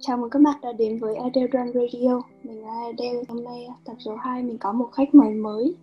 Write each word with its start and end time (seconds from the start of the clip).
chào 0.00 0.16
mừng 0.16 0.30
các 0.30 0.42
bạn 0.42 0.56
đã 0.62 0.72
đến 0.72 0.98
với 0.98 1.16
Adele 1.16 1.46
Run 1.46 1.72
Radio. 1.74 2.20
Mình 2.42 2.62
là 2.62 2.72
Adele. 2.86 3.22
Hôm 3.28 3.44
nay 3.44 3.68
tập 3.84 3.94
số 3.98 4.16
2 4.16 4.42
mình 4.42 4.58
có 4.58 4.72
một 4.72 4.88
khách 4.92 5.14
mời 5.14 5.34
mới 5.34 5.74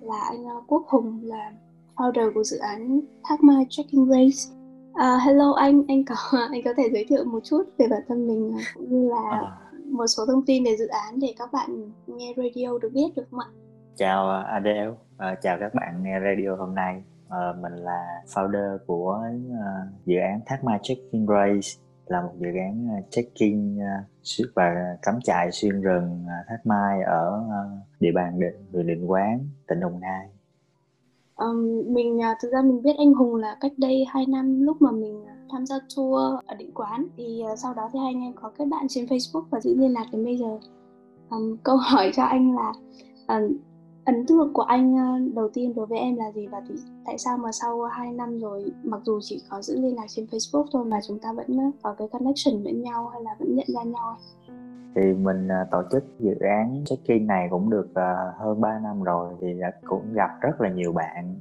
là 0.00 0.20
anh 0.30 0.46
uh, 0.46 0.64
Quốc 0.66 0.84
Hùng 0.88 1.20
là 1.22 1.52
founder 1.96 2.32
của 2.34 2.44
dự 2.44 2.58
án 2.58 3.00
Thác 3.24 3.42
Mai 3.42 3.66
Trekking 3.68 4.06
Race. 4.10 4.54
Uh, 4.90 5.22
hello 5.26 5.52
anh, 5.52 5.82
anh 5.88 6.04
có 6.04 6.14
anh 6.52 6.62
có 6.64 6.74
thể 6.76 6.88
giới 6.92 7.06
thiệu 7.08 7.24
một 7.24 7.40
chút 7.44 7.62
về 7.78 7.86
bản 7.90 8.02
thân 8.08 8.28
mình 8.28 8.52
cũng 8.74 9.02
như 9.02 9.08
là 9.08 9.30
à. 9.30 9.58
một 9.84 10.06
số 10.06 10.26
thông 10.26 10.44
tin 10.46 10.64
về 10.64 10.76
dự 10.76 10.86
án 10.86 11.20
để 11.20 11.34
các 11.38 11.52
bạn 11.52 11.92
nghe 12.06 12.34
radio 12.36 12.78
được 12.82 12.90
biết 12.94 13.08
được 13.16 13.24
không 13.30 13.40
ạ? 13.40 13.46
Chào 13.96 14.30
Adele, 14.30 14.88
uh, 14.88 14.96
chào 15.42 15.56
các 15.60 15.74
bạn 15.74 16.02
nghe 16.02 16.20
radio 16.20 16.56
hôm 16.56 16.74
nay. 16.74 17.02
Uh, 17.26 17.62
mình 17.62 17.72
là 17.72 18.22
founder 18.26 18.78
của 18.86 19.20
uh, 19.50 20.06
dự 20.06 20.16
án 20.16 20.40
Thác 20.46 20.64
Mai 20.64 20.78
Trekking 20.82 21.26
Race 21.26 21.87
là 22.10 22.22
một 22.22 22.32
dự 22.40 22.46
án 22.46 22.88
à, 22.90 22.98
trekking 23.10 23.80
à, 23.80 24.04
uh, 24.42 24.54
và 24.54 24.96
cắm 25.02 25.14
trại 25.24 25.52
xuyên 25.52 25.80
rừng 25.80 26.24
uh, 26.24 26.46
Thác 26.48 26.66
Mai 26.66 27.02
ở 27.02 27.42
uh, 27.46 28.00
địa 28.00 28.12
bàn 28.14 28.40
định 28.40 28.54
huyện 28.72 28.86
Định 28.86 29.10
Quán, 29.10 29.48
tỉnh 29.68 29.80
Đồng 29.80 30.00
Nai. 30.00 30.28
Um, 31.36 31.82
mình 31.94 32.16
uh, 32.16 32.36
thực 32.42 32.52
ra 32.52 32.62
mình 32.62 32.82
biết 32.82 32.96
anh 32.98 33.12
Hùng 33.14 33.34
là 33.34 33.56
cách 33.60 33.72
đây 33.76 34.04
2 34.08 34.26
năm 34.28 34.60
lúc 34.60 34.82
mà 34.82 34.90
mình 34.90 35.24
tham 35.50 35.66
gia 35.66 35.76
tour 35.96 36.40
ở 36.46 36.54
Định 36.58 36.70
Quán 36.74 37.06
thì 37.16 37.42
uh, 37.52 37.58
sau 37.58 37.74
đó 37.74 37.90
thì 37.92 37.98
hai 37.98 38.14
anh 38.14 38.22
em 38.22 38.32
có 38.32 38.52
kết 38.58 38.64
bạn 38.64 38.86
trên 38.88 39.04
Facebook 39.04 39.44
và 39.50 39.60
giữ 39.60 39.74
liên 39.76 39.92
lạc 39.92 40.06
đến 40.12 40.24
bây 40.24 40.36
giờ. 40.38 40.58
Um, 41.30 41.56
câu 41.62 41.76
hỏi 41.76 42.10
cho 42.14 42.22
anh 42.22 42.56
là 42.56 42.72
uh, 43.36 43.52
ấn 44.08 44.26
tượng 44.26 44.52
của 44.52 44.62
anh 44.62 44.96
ờ, 44.96 45.18
đầu 45.34 45.48
tiên 45.54 45.74
đối 45.76 45.86
với 45.86 45.98
em 45.98 46.16
là 46.16 46.32
gì? 46.32 46.46
Và 46.46 46.62
tại 47.06 47.18
sao 47.18 47.38
mà 47.38 47.52
sau 47.52 47.82
2 47.82 48.12
năm 48.12 48.38
rồi, 48.38 48.64
mặc 48.84 49.00
dù 49.04 49.18
chỉ 49.22 49.42
có 49.50 49.62
giữ 49.62 49.80
liên 49.80 49.96
lạc 49.96 50.06
trên 50.08 50.24
Facebook 50.24 50.64
thôi 50.72 50.84
mà 50.84 50.98
chúng 51.08 51.18
ta 51.18 51.32
vẫn 51.32 51.46
ờ, 51.58 51.70
có 51.82 51.94
cái 51.98 52.08
connection 52.08 52.62
với 52.64 52.72
nhau 52.72 53.08
hay 53.08 53.22
là 53.22 53.36
vẫn 53.38 53.54
nhận 53.54 53.66
ra 53.68 53.82
nhau 53.82 54.16
thì 54.94 55.12
mình 55.12 55.48
ờ, 55.48 55.66
tổ 55.70 55.82
chức 55.92 56.04
dự 56.18 56.34
án 56.40 56.82
check-in 56.84 57.26
này 57.26 57.48
cũng 57.50 57.70
được 57.70 57.88
hơn 58.38 58.60
3 58.60 58.78
năm 58.78 59.02
rồi 59.02 59.34
thì 59.40 59.46
cũng 59.84 60.12
gặp 60.12 60.30
rất 60.40 60.60
là 60.60 60.68
nhiều 60.68 60.92
bạn. 60.92 61.34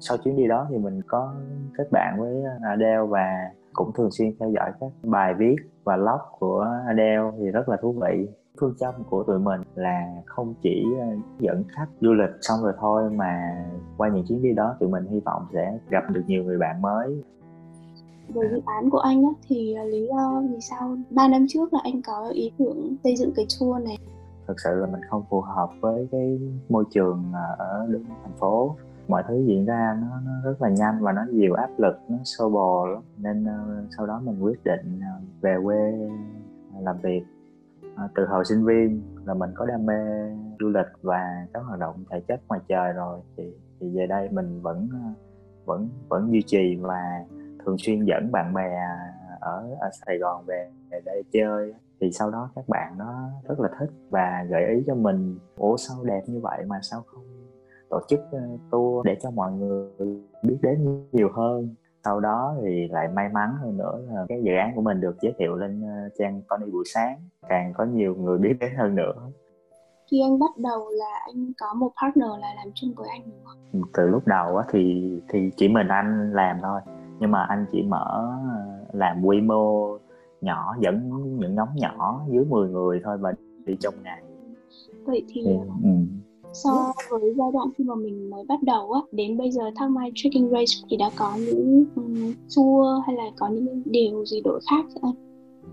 Sau 0.00 0.16
chuyến 0.16 0.36
đi 0.36 0.46
đó 0.46 0.66
thì 0.70 0.78
mình 0.78 1.00
có 1.06 1.34
kết 1.78 1.92
bạn 1.92 2.20
với 2.20 2.42
Adele 2.62 3.06
và 3.08 3.50
cũng 3.72 3.92
thường 3.92 4.10
xuyên 4.10 4.32
theo 4.40 4.50
dõi 4.50 4.70
các 4.80 4.90
bài 5.02 5.34
viết 5.34 5.56
và 5.84 5.96
blog 5.96 6.20
của 6.38 6.66
Adele 6.86 7.30
thì 7.38 7.50
rất 7.50 7.68
là 7.68 7.76
thú 7.82 7.92
vị 7.92 8.28
phương 8.60 8.74
châm 8.80 8.94
của 9.10 9.24
tụi 9.24 9.38
mình 9.38 9.60
là 9.74 10.22
không 10.26 10.54
chỉ 10.62 10.84
ờ, 11.00 11.06
dẫn 11.40 11.64
khách 11.68 11.86
du 12.00 12.12
lịch 12.12 12.30
xong 12.40 12.62
rồi 12.62 12.72
thôi 12.78 13.10
mà 13.10 13.64
qua 13.96 14.08
những 14.08 14.24
chuyến 14.28 14.42
đi 14.42 14.52
đó 14.52 14.76
tụi 14.80 14.88
mình 14.88 15.06
hy 15.06 15.20
vọng 15.20 15.46
sẽ 15.52 15.78
gặp 15.90 16.10
được 16.10 16.22
nhiều 16.26 16.44
người 16.44 16.58
bạn 16.58 16.82
mới. 16.82 17.22
Về 18.28 18.48
dự 18.50 18.60
án 18.66 18.90
của 18.90 18.98
anh 18.98 19.22
á, 19.22 19.30
thì 19.48 19.74
ờ, 19.74 19.84
lý 19.84 20.06
do 20.06 20.42
vì 20.50 20.60
sao 20.60 20.96
ba 21.10 21.28
năm 21.28 21.46
trước 21.48 21.72
là 21.72 21.80
anh 21.84 22.02
có 22.06 22.28
ý 22.34 22.52
tưởng 22.58 22.96
xây 23.04 23.16
dựng 23.16 23.32
cái 23.36 23.46
tour 23.60 23.84
này? 23.84 23.98
Thực 24.46 24.60
sự 24.60 24.70
là 24.74 24.86
mình 24.86 25.00
không 25.10 25.24
phù 25.30 25.40
hợp 25.40 25.70
với 25.80 26.08
cái 26.12 26.40
môi 26.68 26.84
trường 26.90 27.24
ờ, 27.32 27.56
ở 27.58 27.88
thành 28.22 28.36
phố. 28.38 28.76
Mọi 29.08 29.22
thứ 29.28 29.44
diễn 29.46 29.64
ra 29.64 29.98
nó, 30.00 30.20
nó 30.24 30.32
rất 30.44 30.62
là 30.62 30.68
nhanh 30.68 30.98
và 31.00 31.12
nó 31.12 31.22
nhiều 31.30 31.54
áp 31.54 31.70
lực 31.78 31.94
nó 32.08 32.16
xô 32.24 32.48
bồ 32.48 32.86
lắm. 32.86 33.02
Nên 33.16 33.44
uh, 33.44 33.92
sau 33.96 34.06
đó 34.06 34.20
mình 34.24 34.42
quyết 34.42 34.64
định 34.64 34.98
uh, 34.98 35.42
về 35.42 35.56
quê 35.64 36.08
làm 36.80 36.96
việc 37.02 37.22
à, 37.96 38.08
từ 38.14 38.26
hồi 38.26 38.44
sinh 38.44 38.64
viên 38.64 39.02
là 39.24 39.34
mình 39.34 39.50
có 39.54 39.66
đam 39.66 39.86
mê 39.86 39.94
du 40.60 40.68
lịch 40.68 40.86
và 41.02 41.46
các 41.54 41.60
hoạt 41.60 41.80
động 41.80 42.04
thể 42.10 42.20
chất 42.28 42.40
ngoài 42.48 42.60
trời 42.68 42.92
rồi. 42.92 43.20
Thì 43.36 43.54
thì 43.80 43.96
về 43.96 44.06
đây 44.06 44.28
mình 44.32 44.60
vẫn 44.62 44.88
ờ, 44.92 45.10
vẫn 45.64 45.88
vẫn 46.08 46.32
duy 46.32 46.42
trì 46.46 46.76
và 46.76 47.24
thường 47.64 47.76
xuyên 47.78 48.04
dẫn 48.04 48.32
bạn 48.32 48.54
bè 48.54 48.70
ở 49.40 49.76
ở 49.80 49.90
Sài 49.92 50.18
Gòn 50.18 50.44
về, 50.46 50.70
về 50.90 51.00
đây 51.04 51.22
chơi. 51.32 51.74
Thì 52.00 52.12
sau 52.12 52.30
đó 52.30 52.50
các 52.54 52.68
bạn 52.68 52.98
nó 52.98 53.30
rất 53.48 53.60
là 53.60 53.68
thích 53.78 53.90
và 54.10 54.46
gợi 54.50 54.66
ý 54.66 54.82
cho 54.86 54.94
mình 54.94 55.38
ủa 55.56 55.76
sao 55.76 56.04
đẹp 56.04 56.22
như 56.26 56.40
vậy 56.40 56.64
mà 56.66 56.78
sao 56.82 57.02
không 57.06 57.22
tổ 57.88 58.00
chức 58.08 58.20
ờ, 58.30 58.40
tour 58.70 59.06
để 59.06 59.16
cho 59.22 59.30
mọi 59.30 59.52
người 59.52 59.90
biết 60.42 60.56
đến 60.62 61.04
nhiều 61.12 61.28
hơn? 61.34 61.74
Sau 62.04 62.20
đó 62.20 62.54
thì 62.62 62.88
lại 62.88 63.08
may 63.08 63.28
mắn 63.28 63.56
hơn 63.60 63.76
nữa 63.76 64.02
là 64.08 64.24
cái 64.28 64.42
dự 64.44 64.52
án 64.54 64.72
của 64.74 64.82
mình 64.82 65.00
được 65.00 65.16
giới 65.20 65.32
thiệu 65.38 65.56
lên 65.56 65.82
ờ, 65.82 66.08
trang 66.18 66.42
Tony 66.48 66.70
buổi 66.70 66.84
sáng 66.94 67.18
càng 67.48 67.72
có 67.76 67.84
nhiều 67.84 68.14
người 68.14 68.38
biết 68.38 68.56
đến 68.60 68.74
hơn 68.76 68.94
nữa 68.94 69.12
khi 70.12 70.20
anh 70.20 70.38
bắt 70.38 70.56
đầu 70.56 70.90
là 70.90 71.20
anh 71.26 71.52
có 71.58 71.74
một 71.74 71.90
partner 72.02 72.28
là 72.40 72.54
làm 72.56 72.66
chung 72.74 72.92
với 72.96 73.08
anh 73.08 73.22
đúng 73.24 73.44
không? 73.44 73.82
Từ 73.92 74.08
lúc 74.08 74.26
đầu 74.26 74.56
á 74.56 74.64
thì 74.70 75.12
thì 75.28 75.50
chỉ 75.56 75.68
mình 75.68 75.88
anh 75.88 76.32
làm 76.32 76.56
thôi 76.62 76.80
nhưng 77.20 77.30
mà 77.30 77.42
anh 77.42 77.66
chỉ 77.72 77.82
mở 77.82 78.28
ờ, 78.50 78.84
làm 78.92 79.24
quy 79.24 79.40
mô 79.40 79.98
nhỏ 80.40 80.76
dẫn 80.80 81.10
những 81.38 81.54
nhóm 81.54 81.68
nhỏ 81.74 82.22
dưới 82.28 82.44
10 82.44 82.68
người 82.68 83.00
thôi 83.04 83.18
và 83.18 83.32
đi 83.64 83.76
trong 83.80 83.94
ngày 84.02 84.22
vậy 85.04 85.24
thì 85.28 85.42
ừ. 85.44 85.58
ừ 85.82 85.90
so 86.52 86.92
với 87.10 87.34
giai 87.36 87.48
đoạn 87.52 87.68
khi 87.78 87.84
mà 87.84 87.94
mình 87.94 88.30
mới 88.30 88.44
bắt 88.48 88.62
đầu 88.62 88.92
á 88.92 89.00
đến 89.12 89.38
bây 89.38 89.50
giờ 89.50 89.62
thang 89.76 89.94
mai 89.94 90.12
trekking 90.14 90.50
race 90.50 90.86
thì 90.90 90.96
đã 90.96 91.10
có 91.18 91.32
những 91.36 91.84
um, 91.96 92.32
tour 92.56 92.86
hay 93.06 93.16
là 93.16 93.24
có 93.38 93.48
những 93.48 93.82
điều 93.84 94.24
gì 94.24 94.40
đổi 94.44 94.60
khác 94.70 94.84
anh 95.02 95.14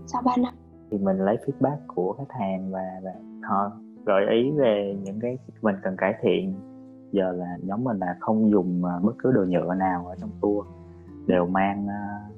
sau 0.06 0.22
3 0.24 0.32
năm. 0.36 0.54
Thì 0.90 0.98
mình 0.98 1.16
lấy 1.18 1.36
feedback 1.46 1.76
của 1.86 2.12
khách 2.12 2.38
hàng 2.40 2.70
và, 2.70 3.00
và 3.02 3.10
họ 3.42 3.70
gợi 4.06 4.24
ý 4.30 4.50
về 4.50 4.96
những 5.04 5.20
cái 5.20 5.38
mình 5.62 5.74
cần 5.82 5.96
cải 5.98 6.14
thiện. 6.22 6.54
Giờ 7.12 7.32
là 7.32 7.56
nhóm 7.62 7.84
mình 7.84 7.98
là 7.98 8.16
không 8.20 8.50
dùng 8.50 8.82
uh, 8.82 9.04
bất 9.04 9.12
cứ 9.18 9.32
đồ 9.32 9.44
nhựa 9.44 9.74
nào 9.74 10.06
ở 10.06 10.14
trong 10.20 10.30
tour. 10.42 10.66
Đều 11.26 11.46
mang 11.46 11.86
uh, 11.86 12.32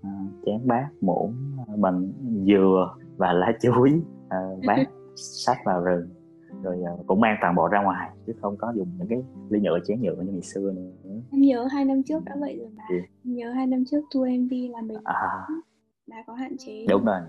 uh, 0.00 0.44
chén 0.46 0.66
bát 0.66 0.88
muỗng 1.00 1.34
uh, 1.72 1.78
bằng 1.78 2.12
dừa 2.46 2.94
và 3.16 3.32
lá 3.32 3.52
chuối 3.62 4.02
uh, 4.26 4.64
bát 4.66 4.86
sách 5.16 5.58
vào 5.64 5.80
rừng 5.80 6.08
rồi 6.62 6.82
uh, 7.00 7.06
cũng 7.06 7.20
mang 7.20 7.36
toàn 7.40 7.54
bộ 7.54 7.68
ra 7.68 7.82
ngoài 7.82 8.10
chứ 8.26 8.32
không 8.40 8.56
có 8.56 8.72
dùng 8.76 8.88
những 8.98 9.08
cái 9.08 9.22
ly 9.48 9.60
nhựa 9.60 9.78
chén 9.86 10.02
nhựa 10.02 10.14
như 10.14 10.32
ngày 10.32 10.42
xưa 10.42 10.72
nữa. 10.72 10.90
Em 11.30 11.40
nhớ 11.40 11.68
hai 11.72 11.84
năm 11.84 12.02
trước 12.02 12.24
đã 12.24 12.36
vậy 12.40 12.58
rồi 12.58 12.68
mà 12.76 12.84
yeah. 12.90 13.04
nhớ 13.24 13.52
hai 13.52 13.66
năm 13.66 13.84
trước 13.90 14.04
tour 14.14 14.28
mv 14.28 14.52
là 14.70 14.82
mình 14.82 14.96
à. 15.04 15.46
đã 16.06 16.16
có 16.26 16.34
hạn 16.34 16.56
chế 16.58 16.86
đúng 16.88 17.04
rồi. 17.04 17.20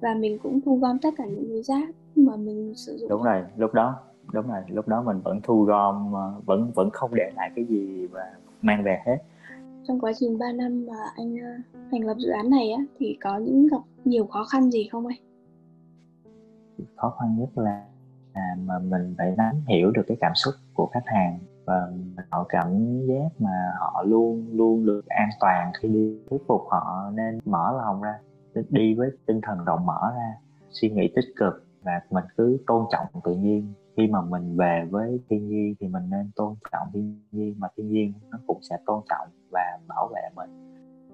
Và 0.00 0.14
mình 0.14 0.38
cũng 0.42 0.60
thu 0.60 0.76
gom 0.76 0.98
tất 0.98 1.14
cả 1.16 1.24
những 1.24 1.48
cái 1.48 1.62
rác 1.62 1.88
mà 2.16 2.36
mình 2.36 2.74
sử 2.76 2.96
dụng. 2.96 3.10
Đúng 3.10 3.22
rồi 3.22 3.42
lúc 3.56 3.74
đó 3.74 3.96
đúng 4.32 4.48
rồi 4.48 4.60
lúc 4.68 4.88
đó 4.88 5.02
mình 5.02 5.20
vẫn 5.20 5.40
thu 5.42 5.62
gom 5.62 6.12
vẫn 6.46 6.70
vẫn 6.74 6.90
không 6.90 7.14
để 7.14 7.30
lại 7.36 7.50
cái 7.56 7.64
gì 7.64 8.06
và 8.06 8.32
mang 8.62 8.84
về 8.84 8.98
hết. 9.06 9.16
Trong 9.88 10.00
quá 10.00 10.12
trình 10.18 10.38
3 10.38 10.52
năm 10.52 10.86
mà 10.86 10.94
anh 11.16 11.36
thành 11.90 12.04
lập 12.04 12.14
dự 12.18 12.30
án 12.30 12.50
này 12.50 12.72
á 12.72 12.84
thì 12.98 13.18
có 13.20 13.38
những 13.38 13.66
gặp 13.66 13.82
nhiều 14.04 14.26
khó 14.26 14.44
khăn 14.44 14.70
gì 14.70 14.88
không 14.92 15.06
anh? 15.06 15.18
Khó 16.96 17.16
khăn 17.20 17.36
nhất 17.38 17.58
là 17.58 17.70
à, 17.70 17.86
mà 18.58 18.78
mình 18.78 19.14
phải 19.18 19.34
nắm 19.36 19.54
hiểu 19.68 19.90
được 19.90 20.02
cái 20.06 20.16
cảm 20.20 20.32
xúc 20.34 20.54
của 20.74 20.86
khách 20.86 21.06
hàng. 21.06 21.38
Và 21.64 21.92
họ 22.30 22.46
cảm 22.48 22.66
giác 23.06 23.28
mà 23.38 23.72
họ 23.78 24.02
luôn 24.06 24.46
luôn 24.52 24.86
được 24.86 25.06
an 25.06 25.28
toàn 25.40 25.72
khi 25.80 25.88
đi 25.88 26.18
thuyết 26.30 26.38
phục 26.48 26.60
họ 26.70 27.10
nên 27.14 27.38
mở 27.44 27.72
lòng 27.78 28.02
ra, 28.02 28.14
đi 28.68 28.94
với 28.94 29.10
tinh 29.26 29.40
thần 29.42 29.64
rộng 29.64 29.86
mở 29.86 30.00
ra, 30.14 30.34
suy 30.70 30.90
nghĩ 30.90 31.12
tích 31.16 31.34
cực. 31.36 31.66
Và 31.82 32.00
mình 32.10 32.24
cứ 32.36 32.58
tôn 32.66 32.86
trọng 32.92 33.06
tự 33.24 33.34
nhiên. 33.34 33.72
Khi 33.96 34.06
mà 34.06 34.20
mình 34.20 34.56
về 34.56 34.86
với 34.90 35.20
thiên 35.28 35.48
nhiên 35.48 35.74
thì 35.80 35.88
mình 35.88 36.10
nên 36.10 36.30
tôn 36.36 36.54
trọng 36.72 36.88
thiên 36.92 37.22
nhiên, 37.32 37.54
mà 37.58 37.68
thiên 37.76 37.88
nhiên 37.88 38.12
nó 38.30 38.38
cũng 38.46 38.58
sẽ 38.62 38.76
tôn 38.86 39.02
trọng 39.08 39.28
và 39.50 39.78
bảo 39.88 40.08
vệ 40.14 40.20
mình 40.36 40.69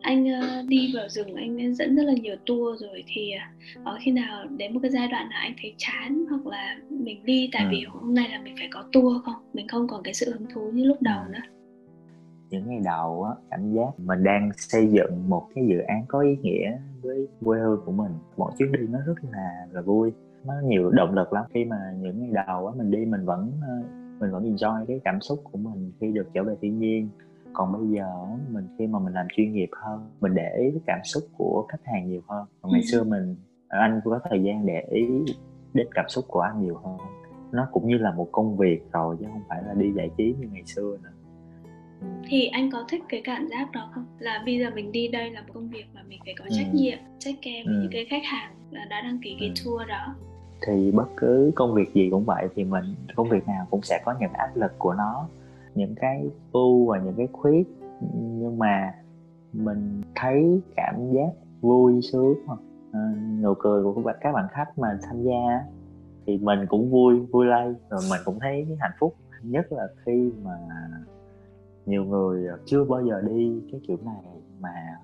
anh 0.07 0.25
uh, 0.25 0.69
đi 0.69 0.93
vào 0.95 1.09
rừng 1.09 1.35
anh 1.35 1.75
dẫn 1.75 1.97
rất 1.97 2.03
là 2.03 2.13
nhiều 2.13 2.37
tour 2.47 2.83
rồi 2.83 3.05
thì 3.07 3.33
uh, 3.35 3.85
có 3.85 3.99
khi 4.01 4.13
nào 4.13 4.47
đến 4.57 4.75
một 4.75 4.81
cái 4.83 4.91
giai 4.91 5.09
đoạn 5.09 5.29
nào 5.29 5.39
anh 5.43 5.55
thấy 5.63 5.75
chán 5.77 6.25
hoặc 6.31 6.47
là 6.47 6.77
mình 6.91 7.25
đi 7.25 7.51
tại 7.53 7.63
ừ. 7.63 7.69
vì 7.71 7.85
hôm 7.89 8.15
nay 8.15 8.29
là 8.29 8.41
mình 8.45 8.55
phải 8.59 8.69
có 8.73 8.85
tour 8.93 9.23
không? 9.25 9.35
Mình 9.55 9.69
không 9.69 9.89
còn 9.89 10.03
cái 10.03 10.15
sự 10.15 10.33
hứng 10.33 10.47
thú 10.55 10.71
như 10.75 10.85
lúc 10.85 10.97
đầu 11.01 11.21
ừ. 11.27 11.33
nữa. 11.33 11.41
Những 12.51 12.69
ngày 12.69 12.81
đầu 12.85 13.25
á 13.25 13.33
cảm 13.51 13.73
giác 13.73 13.91
mình 13.99 14.25
đang 14.25 14.51
xây 14.57 14.87
dựng 14.87 15.29
một 15.29 15.49
cái 15.55 15.65
dự 15.69 15.79
án 15.79 16.05
có 16.09 16.21
ý 16.21 16.37
nghĩa 16.43 16.79
với 17.03 17.29
quê 17.45 17.59
hương 17.59 17.81
của 17.87 17.93
mình. 17.93 18.13
Mỗi 18.37 18.53
chuyến 18.59 18.73
đi 18.73 18.81
nó 18.91 18.99
rất 19.07 19.15
là 19.33 19.67
là 19.73 19.81
vui 19.81 20.13
nó 20.47 20.55
nhiều 20.65 20.91
động 20.91 21.15
lực 21.15 21.33
lắm. 21.33 21.45
Khi 21.55 21.65
mà 21.65 21.77
những 22.01 22.21
ngày 22.21 22.45
đầu 22.47 22.67
á 22.67 22.75
mình 22.77 22.91
đi 22.91 23.05
mình 23.05 23.25
vẫn 23.25 23.53
ờ, 23.63 23.83
mình 24.21 24.31
vẫn 24.31 24.55
enjoy 24.55 24.85
cái 24.87 25.01
cảm 25.05 25.21
xúc 25.21 25.41
của 25.45 25.59
mình 25.59 25.93
khi 26.01 26.13
được 26.13 26.27
trở 26.35 26.43
về 26.43 26.55
thiên 26.61 26.79
nhiên 26.79 27.09
còn 27.57 27.73
bây 27.73 27.89
giờ 27.91 28.07
mình 28.51 28.67
khi 28.79 28.87
mà 28.87 28.99
mình 28.99 29.13
làm 29.13 29.27
chuyên 29.37 29.53
nghiệp 29.53 29.69
hơn 29.73 30.11
mình 30.21 30.35
để 30.35 30.57
ý 30.59 30.71
cái 30.71 30.81
cảm 30.87 30.99
xúc 31.05 31.23
của 31.37 31.67
khách 31.69 31.85
hàng 31.85 32.09
nhiều 32.09 32.21
hơn 32.29 32.47
còn 32.63 32.73
ngày 32.73 32.81
ừ. 32.81 32.87
xưa 32.87 33.05
mình 33.05 33.37
anh 33.69 34.01
có 34.05 34.21
thời 34.31 34.43
gian 34.43 34.67
để 34.67 34.81
ý 34.91 35.07
đến 35.75 35.87
cảm 35.95 36.05
xúc 36.09 36.25
của 36.29 36.41
anh 36.41 36.63
nhiều 36.63 36.81
hơn 36.85 36.97
nó 37.53 37.69
cũng 37.73 37.89
như 37.89 37.99
là 37.99 38.13
một 38.13 38.29
công 38.33 38.57
việc 38.57 38.81
rồi 38.93 39.17
chứ 39.21 39.27
không 39.33 39.43
phải 39.49 39.63
là 39.67 39.75
đi 39.75 39.93
giải 39.93 40.11
trí 40.17 40.35
như 40.41 40.49
ngày 40.53 40.63
xưa 40.67 40.97
nữa 41.03 41.11
ừ. 42.01 42.07
thì 42.29 42.47
anh 42.47 42.71
có 42.71 42.85
thích 42.89 43.03
cái 43.09 43.21
cảm 43.25 43.49
giác 43.49 43.73
đó 43.73 43.91
không 43.95 44.05
là 44.19 44.43
bây 44.47 44.59
giờ 44.59 44.71
mình 44.75 44.93
đi 44.93 45.09
đây 45.09 45.31
là 45.31 45.41
một 45.41 45.53
công 45.55 45.69
việc 45.69 45.85
mà 45.95 46.03
mình 46.09 46.21
phải 46.25 46.35
có 46.39 46.45
trách 46.51 46.69
ừ. 46.73 46.79
nhiệm 46.79 46.99
trách 47.19 47.35
care 47.43 47.63
với 47.67 47.75
ừ. 47.75 47.81
những 47.81 47.91
cái 47.93 48.07
khách 48.11 48.25
hàng 48.25 48.55
đã 48.71 48.87
đăng 48.91 49.19
ký 49.23 49.37
cái 49.41 49.49
ừ. 49.49 49.55
tour 49.65 49.89
đó 49.89 50.15
thì 50.67 50.91
bất 50.91 51.09
cứ 51.17 51.53
công 51.55 51.75
việc 51.75 51.95
gì 51.95 52.09
cũng 52.11 52.25
vậy 52.25 52.49
thì 52.55 52.65
mình 52.65 52.85
công 53.15 53.29
việc 53.29 53.49
nào 53.49 53.67
cũng 53.71 53.83
sẽ 53.83 54.03
có 54.05 54.15
những 54.21 54.33
áp 54.33 54.51
lực 54.55 54.73
của 54.79 54.95
nó 54.95 55.29
những 55.77 55.95
cái 55.97 56.31
ưu 56.53 56.87
và 56.87 56.99
những 56.99 57.15
cái 57.17 57.29
khuyết. 57.33 57.67
Nhưng 58.13 58.59
mà 58.59 58.95
mình 59.53 60.01
thấy 60.15 60.61
cảm 60.77 61.13
giác 61.13 61.31
vui 61.61 62.01
sướng 62.13 62.35
hoặc 62.47 62.61
ờ, 62.93 63.01
nụ 63.43 63.55
cười 63.59 63.83
của 63.83 64.03
các 64.21 64.33
bạn 64.33 64.47
khách 64.51 64.79
mà 64.79 64.99
tham 65.03 65.23
gia 65.23 65.65
thì 66.27 66.39
mình 66.39 66.59
cũng 66.69 66.91
vui 66.91 67.21
vui 67.33 67.47
lây 67.47 67.75
rồi 67.91 68.01
mình 68.11 68.21
cũng 68.25 68.39
thấy 68.41 68.67
hạnh 68.81 68.93
phúc. 68.99 69.15
Nhất 69.43 69.73
là 69.73 69.87
khi 70.05 70.33
mà 70.45 70.59
nhiều 71.87 72.05
người 72.05 72.47
ờ, 72.47 72.59
chưa 72.65 72.85
bao 72.85 73.07
giờ 73.07 73.21
đi 73.21 73.63
cái 73.73 73.81
kiểu 73.89 73.97
này 74.05 74.23
mà 74.61 74.99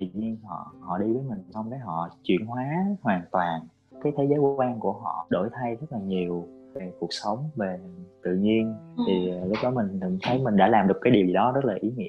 tự 0.00 0.06
nhiên 0.14 0.36
họ 0.44 0.74
họ 0.80 0.98
đi 0.98 1.12
với 1.12 1.22
mình, 1.28 1.38
xong 1.54 1.70
cái 1.70 1.78
họ 1.78 2.08
chuyển 2.22 2.46
hóa 2.46 2.66
hoàn 3.02 3.22
toàn. 3.32 3.60
Cái 4.02 4.12
thế 4.16 4.26
giới 4.30 4.38
quan 4.38 4.80
của 4.80 4.92
họ 4.92 5.26
đổi 5.30 5.48
thay 5.52 5.74
rất 5.74 5.92
là 5.92 5.98
nhiều 5.98 6.44
về 6.74 6.90
cuộc 6.98 7.12
sống 7.12 7.50
về 7.56 7.78
tự 8.22 8.34
nhiên 8.34 8.74
ừ. 8.96 9.04
thì 9.06 9.30
lúc 9.48 9.58
đó 9.62 9.70
mình 9.70 10.18
thấy 10.22 10.38
mình 10.38 10.56
đã 10.56 10.68
làm 10.68 10.88
được 10.88 10.98
cái 11.02 11.12
điều 11.12 11.26
gì 11.26 11.32
đó 11.32 11.52
rất 11.54 11.64
là 11.64 11.74
ý 11.80 11.90
nghĩa 11.96 12.08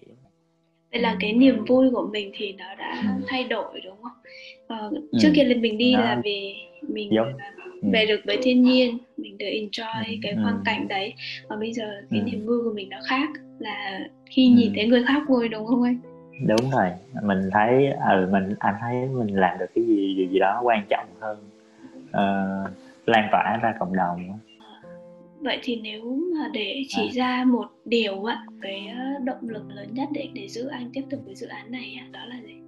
vậy 0.92 1.02
là 1.02 1.18
cái 1.20 1.34
niềm 1.34 1.66
vui 1.66 1.92
của 1.92 2.10
mình 2.12 2.32
thì 2.34 2.54
nó 2.54 2.66
đã 2.78 3.02
ừ. 3.04 3.24
thay 3.28 3.44
đổi 3.44 3.82
đúng 3.86 4.02
không 4.04 4.12
ờ, 4.68 4.90
ừ. 4.92 5.18
trước 5.20 5.30
kia 5.36 5.44
lần 5.44 5.62
mình 5.62 5.78
đi 5.78 5.94
đó. 5.94 6.00
là 6.00 6.22
vì 6.24 6.56
mình 6.82 7.10
Giống. 7.14 7.34
Ừ. 7.82 7.90
về 7.94 8.06
được 8.06 8.20
với 8.26 8.38
thiên 8.44 8.64
nhiên 8.64 8.98
mình 9.18 9.38
được 9.38 9.46
enjoy 9.46 10.04
ừ. 10.08 10.16
cái 10.22 10.36
khoang 10.44 10.56
ừ. 10.56 10.62
cảnh 10.66 10.88
đấy 10.88 11.14
và 11.50 11.56
bây 11.56 11.74
giờ 11.74 11.84
cái 12.12 12.20
ừ. 12.20 12.26
niềm 12.26 12.46
vui 12.46 12.64
của 12.64 12.72
mình 12.76 12.90
nó 12.90 12.98
khác 13.10 13.30
là 13.60 14.00
khi 14.26 14.48
ừ. 14.48 14.58
nhìn 14.58 14.74
thấy 14.76 14.88
người 14.88 15.04
khác 15.08 15.24
vui 15.28 15.50
đúng 15.50 15.66
không 15.66 15.84
anh 15.84 15.98
đúng 16.48 16.72
rồi 16.72 16.90
mình 17.24 17.50
thấy 17.52 17.88
ừ 18.12 18.28
mình 18.32 18.56
anh 18.60 18.76
thấy 18.82 19.08
mình 19.08 19.36
làm 19.36 19.60
được 19.60 19.66
cái 19.76 19.84
gì 19.84 20.16
gì, 20.18 20.28
gì 20.32 20.40
đó 20.40 20.62
quan 20.64 20.86
trọng 20.90 21.06
hơn 21.20 21.38
uh, 22.10 22.72
lan 23.06 23.30
tỏa 23.32 23.60
ra 23.62 23.74
cộng 23.80 23.96
đồng 23.96 24.40
vậy 25.44 25.60
thì 25.64 25.82
nếu 25.84 26.20
mà 26.36 26.50
để 26.54 26.84
chỉ 26.88 27.08
à. 27.10 27.14
ra 27.14 27.44
một 27.48 27.66
điều 27.86 28.24
á 28.24 28.46
cái 28.62 28.88
ờ, 28.98 29.20
động 29.24 29.50
lực 29.50 29.64
lớn 29.70 29.94
nhất 29.94 30.10
để 30.14 30.30
để 30.34 30.48
giữ 30.48 30.68
anh 30.68 30.90
tiếp 30.94 31.04
tục 31.10 31.20
với 31.26 31.36
dự 31.36 31.48
án 31.48 31.72
này 31.72 32.10
đó 32.12 32.20
là 32.26 32.36
gì 32.48 32.62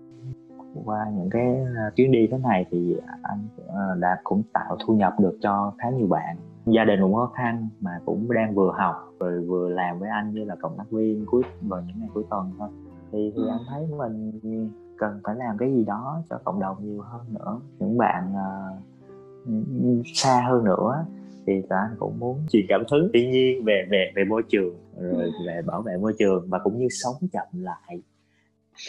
qua 0.85 1.05
những 1.15 1.29
cái 1.29 1.55
ờ, 1.75 1.91
chuyến 1.95 2.11
đi 2.11 2.27
thế 2.31 2.37
này 2.37 2.65
thì 2.71 2.95
anh 3.21 3.47
ờ, 3.67 3.95
đã 3.99 4.17
cũng 4.23 4.43
tạo 4.53 4.77
thu 4.85 4.95
nhập 4.95 5.13
được 5.19 5.37
cho 5.41 5.73
khá 5.77 5.89
nhiều 5.89 6.07
bạn 6.07 6.37
gia 6.65 6.83
đình 6.83 6.99
cũng 7.01 7.13
khó 7.13 7.31
khăn 7.35 7.67
mà 7.79 7.91
cũng 8.05 8.31
đang 8.31 8.55
vừa 8.55 8.71
học 8.77 9.13
rồi 9.19 9.41
vừa 9.41 9.69
làm 9.69 9.99
với 9.99 10.09
anh 10.09 10.33
như 10.33 10.43
là 10.43 10.55
cộng 10.55 10.77
tác 10.77 10.91
viên 10.91 11.25
cuối 11.25 11.43
vào 11.61 11.81
những 11.87 11.99
ngày 11.99 12.09
cuối 12.13 12.23
tuần 12.29 12.51
thôi 12.59 12.69
thì 13.11 13.31
thì 13.35 13.41
ừ. 13.41 13.49
anh 13.49 13.61
thấy 13.69 13.87
mình 13.97 14.69
cần 14.97 15.19
phải 15.23 15.35
làm 15.35 15.57
cái 15.57 15.73
gì 15.75 15.83
đó 15.85 16.21
cho 16.29 16.37
cộng 16.43 16.59
đồng 16.59 16.77
nhiều 16.81 17.01
hơn 17.01 17.21
nữa 17.29 17.59
những 17.79 17.97
bạn 17.97 18.33
uh, 18.33 20.05
xa 20.13 20.45
hơn 20.47 20.63
nữa 20.63 21.05
thì 21.48 21.54
tụi 21.69 21.80
anh 21.90 21.95
cũng 22.00 22.19
muốn 22.19 22.38
truyền 22.51 22.66
cảm 22.69 22.84
hứng. 22.92 23.10
Thiên 23.13 23.31
nhiên 23.31 23.63
về 23.63 23.86
về 23.90 24.12
về 24.16 24.24
môi 24.24 24.44
trường 24.50 24.75
rồi 25.00 25.31
về 25.48 25.62
bảo 25.66 25.81
vệ 25.81 25.94
môi 26.01 26.13
trường 26.19 26.45
và 26.50 26.60
cũng 26.63 26.80
như 26.80 26.88
sống 26.90 27.16
chậm 27.34 27.48
lại. 27.54 28.00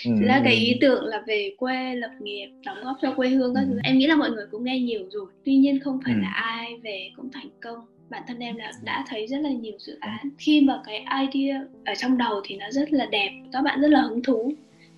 Ừ. 0.05 0.11
là 0.21 0.41
cái 0.45 0.55
ý 0.55 0.79
tưởng 0.81 1.05
là 1.05 1.23
về 1.27 1.55
quê 1.59 1.95
lập 1.95 2.11
nghiệp 2.21 2.49
đóng 2.67 2.77
góp 2.85 2.97
cho 3.03 3.15
quê 3.17 3.29
hương 3.29 3.55
các 3.55 3.65
thứ 3.69 3.75
ừ. 3.75 3.81
em 3.85 3.99
nghĩ 3.99 4.07
là 4.07 4.17
mọi 4.17 4.31
người 4.31 4.45
cũng 4.51 4.65
nghe 4.65 4.81
nhiều 4.81 5.01
rồi. 5.11 5.27
Tuy 5.45 5.57
nhiên 5.57 5.81
không 5.81 6.01
phải 6.05 6.15
ừ. 6.15 6.21
là 6.23 6.29
ai 6.29 6.81
về 6.83 7.11
cũng 7.17 7.31
thành 7.33 7.49
công. 7.63 7.79
Bản 8.11 8.23
thân 8.27 8.39
em 8.39 8.57
đã 8.57 8.73
đã 8.85 9.05
thấy 9.09 9.27
rất 9.27 9.39
là 9.39 9.51
nhiều 9.51 9.75
dự 9.79 9.97
án. 10.01 10.29
Khi 10.39 10.61
mà 10.61 10.83
cái 10.87 11.05
idea 11.27 11.65
ở 11.85 11.93
trong 11.99 12.19
đầu 12.19 12.41
thì 12.45 12.57
nó 12.57 12.67
rất 12.71 12.93
là 12.93 13.07
đẹp 13.07 13.31
các 13.53 13.63
bạn 13.63 13.81
rất 13.81 13.89
là 13.89 14.01
hứng 14.01 14.23
thú. 14.23 14.53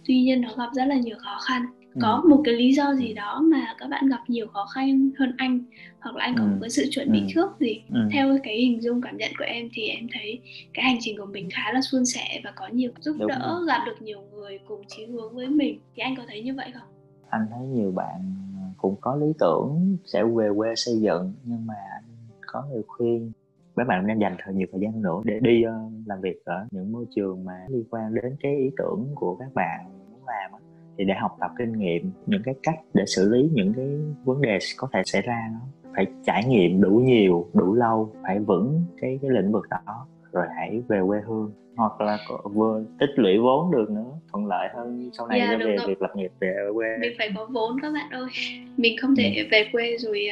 Tuy 0.06 0.22
nhiên 0.22 0.40
nó 0.40 0.48
gặp 0.56 0.68
rất 0.74 0.84
là 0.84 0.94
nhiều 0.94 1.16
khó 1.18 1.38
khăn 1.48 1.66
có 2.00 2.20
ừ. 2.24 2.28
một 2.28 2.42
cái 2.44 2.54
lý 2.54 2.72
do 2.72 2.94
gì 2.94 3.14
đó 3.14 3.40
mà 3.44 3.74
các 3.78 3.88
bạn 3.90 4.08
gặp 4.08 4.20
nhiều 4.28 4.46
khó 4.46 4.66
khăn 4.74 5.10
hơn 5.18 5.34
anh 5.36 5.60
hoặc 6.00 6.16
là 6.16 6.24
anh 6.24 6.34
có 6.38 6.44
ừ. 6.44 6.48
một 6.48 6.56
cái 6.60 6.70
sự 6.70 6.84
chuẩn 6.90 7.12
bị 7.12 7.20
ừ. 7.20 7.26
trước 7.34 7.50
gì 7.60 7.82
ừ. 7.94 8.00
theo 8.12 8.38
cái 8.42 8.56
hình 8.56 8.82
dung 8.82 9.00
cảm 9.02 9.16
nhận 9.16 9.30
của 9.38 9.44
em 9.44 9.68
thì 9.72 9.88
em 9.88 10.06
thấy 10.12 10.40
cái 10.74 10.84
hành 10.84 10.96
trình 11.00 11.18
của 11.18 11.26
mình 11.26 11.48
khá 11.50 11.72
là 11.72 11.80
suôn 11.80 12.06
sẻ 12.06 12.40
và 12.44 12.52
có 12.56 12.68
nhiều 12.68 12.90
giúp 13.00 13.16
Đúng 13.18 13.28
đỡ 13.28 13.64
gặp 13.66 13.82
được 13.86 14.02
nhiều 14.02 14.20
người 14.32 14.58
cùng 14.68 14.82
chí 14.88 15.06
hướng 15.06 15.34
với 15.34 15.48
mình 15.48 15.80
thì 15.94 16.02
anh 16.02 16.16
có 16.16 16.22
thấy 16.28 16.42
như 16.42 16.54
vậy 16.54 16.70
không 16.74 16.88
anh 17.30 17.46
thấy 17.50 17.66
nhiều 17.66 17.92
bạn 17.92 18.34
cũng 18.76 18.96
có 19.00 19.16
lý 19.16 19.26
tưởng 19.38 19.96
sẽ 20.04 20.24
về 20.24 20.48
quê 20.56 20.74
xây 20.76 20.94
dựng 21.00 21.32
nhưng 21.44 21.66
mà 21.66 21.74
anh 21.92 22.04
có 22.46 22.64
lời 22.70 22.82
khuyên 22.86 23.32
các 23.76 23.86
bạn 23.86 24.06
nên 24.06 24.18
dành 24.18 24.36
thời 24.44 24.54
nhiều 24.54 24.66
thời 24.72 24.80
gian 24.80 25.02
nữa 25.02 25.20
để 25.24 25.38
đi 25.42 25.64
uh, 25.66 25.92
làm 26.06 26.20
việc 26.20 26.44
ở 26.44 26.66
những 26.70 26.92
môi 26.92 27.04
trường 27.14 27.44
mà 27.44 27.66
liên 27.68 27.84
quan 27.90 28.14
đến 28.14 28.36
cái 28.40 28.56
ý 28.56 28.70
tưởng 28.78 29.06
của 29.14 29.36
các 29.36 29.54
bạn 29.54 29.84
muốn 30.10 30.26
làm 30.26 30.50
thì 30.98 31.04
để 31.04 31.14
học 31.14 31.36
tập 31.40 31.50
kinh 31.58 31.72
nghiệm 31.72 32.10
những 32.26 32.42
cái 32.44 32.54
cách 32.62 32.78
để 32.94 33.04
xử 33.06 33.32
lý 33.32 33.48
những 33.52 33.72
cái 33.76 33.88
vấn 34.24 34.42
đề 34.42 34.58
có 34.76 34.88
thể 34.92 35.02
xảy 35.04 35.22
ra 35.22 35.48
đó 35.52 35.90
phải 35.96 36.06
trải 36.26 36.44
nghiệm 36.44 36.80
đủ 36.80 36.90
nhiều 36.90 37.46
đủ 37.54 37.74
lâu 37.74 38.12
phải 38.22 38.38
vững 38.38 38.84
cái 39.00 39.18
cái 39.22 39.30
lĩnh 39.30 39.52
vực 39.52 39.64
đó 39.70 40.06
rồi 40.36 40.46
hãy 40.56 40.82
về 40.88 41.00
quê 41.06 41.18
hương. 41.26 41.52
Hoặc 41.76 42.00
là 42.00 42.18
vừa 42.44 42.82
tích 42.98 43.10
lũy 43.16 43.38
vốn 43.38 43.72
được 43.72 43.90
nữa 43.90 44.10
thuận 44.32 44.46
lợi 44.46 44.68
hơn 44.74 45.10
sau 45.12 45.26
này 45.26 45.38
yeah, 45.38 45.50
dạ, 45.60 45.66
về 45.66 45.76
việc 45.86 46.02
lập 46.02 46.10
nghiệp 46.16 46.30
về 46.40 46.56
quê. 46.74 46.86
Mình 47.00 47.12
phải 47.18 47.30
có 47.36 47.46
vốn 47.50 47.80
các 47.82 47.92
bạn 47.92 48.10
ơi. 48.10 48.28
Mình 48.76 48.96
không 49.00 49.16
thể 49.16 49.34
ừ. 49.36 49.42
về 49.50 49.68
quê 49.72 49.96
rồi 49.98 50.28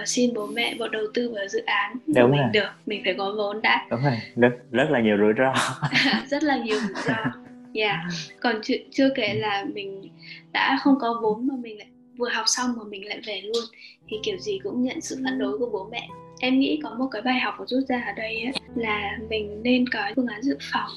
uh, 0.00 0.08
xin 0.08 0.34
bố 0.34 0.46
mẹ 0.46 0.74
bộ 0.78 0.88
đầu 0.88 1.02
tư 1.14 1.32
vào 1.34 1.48
dự 1.48 1.62
án 1.66 1.96
đúng 2.06 2.30
mình 2.30 2.40
rồi. 2.40 2.50
được. 2.52 2.68
Mình 2.86 3.00
phải 3.04 3.14
có 3.18 3.34
vốn 3.36 3.62
đã. 3.62 3.86
Đúng 3.90 4.00
rồi. 4.04 4.14
Rất 4.36 4.52
rất 4.70 4.90
là 4.90 5.00
nhiều 5.00 5.16
rủi 5.18 5.32
ro. 5.38 5.52
Rất 6.26 6.42
là 6.42 6.56
nhiều 6.56 6.78
rủi 6.80 7.02
ro 7.06 7.16
yeah. 7.76 8.00
còn 8.40 8.56
chưa, 8.62 8.74
chưa 8.90 9.10
kể 9.16 9.34
là 9.34 9.64
mình 9.72 10.08
đã 10.52 10.78
không 10.82 10.94
có 11.00 11.20
vốn 11.22 11.46
mà 11.46 11.54
mình 11.60 11.78
lại 11.78 11.88
vừa 12.16 12.28
học 12.28 12.44
xong 12.46 12.70
mà 12.76 12.84
mình 12.88 13.08
lại 13.08 13.20
về 13.26 13.40
luôn. 13.44 13.64
Thì 14.08 14.16
kiểu 14.22 14.38
gì 14.38 14.58
cũng 14.62 14.82
nhận 14.82 15.00
sự 15.00 15.20
phản 15.24 15.38
đối 15.38 15.58
của 15.58 15.68
bố 15.72 15.88
mẹ. 15.92 16.08
Em 16.40 16.60
nghĩ 16.60 16.80
có 16.82 16.94
một 16.98 17.08
cái 17.10 17.22
bài 17.22 17.40
học 17.40 17.54
rút 17.66 17.84
ra 17.88 18.02
ở 18.06 18.12
đây 18.16 18.40
ấy, 18.40 18.52
là 18.76 19.18
mình 19.30 19.62
nên 19.62 19.88
có 19.88 20.00
phương 20.16 20.26
án 20.26 20.42
dự 20.42 20.58
phòng. 20.72 20.90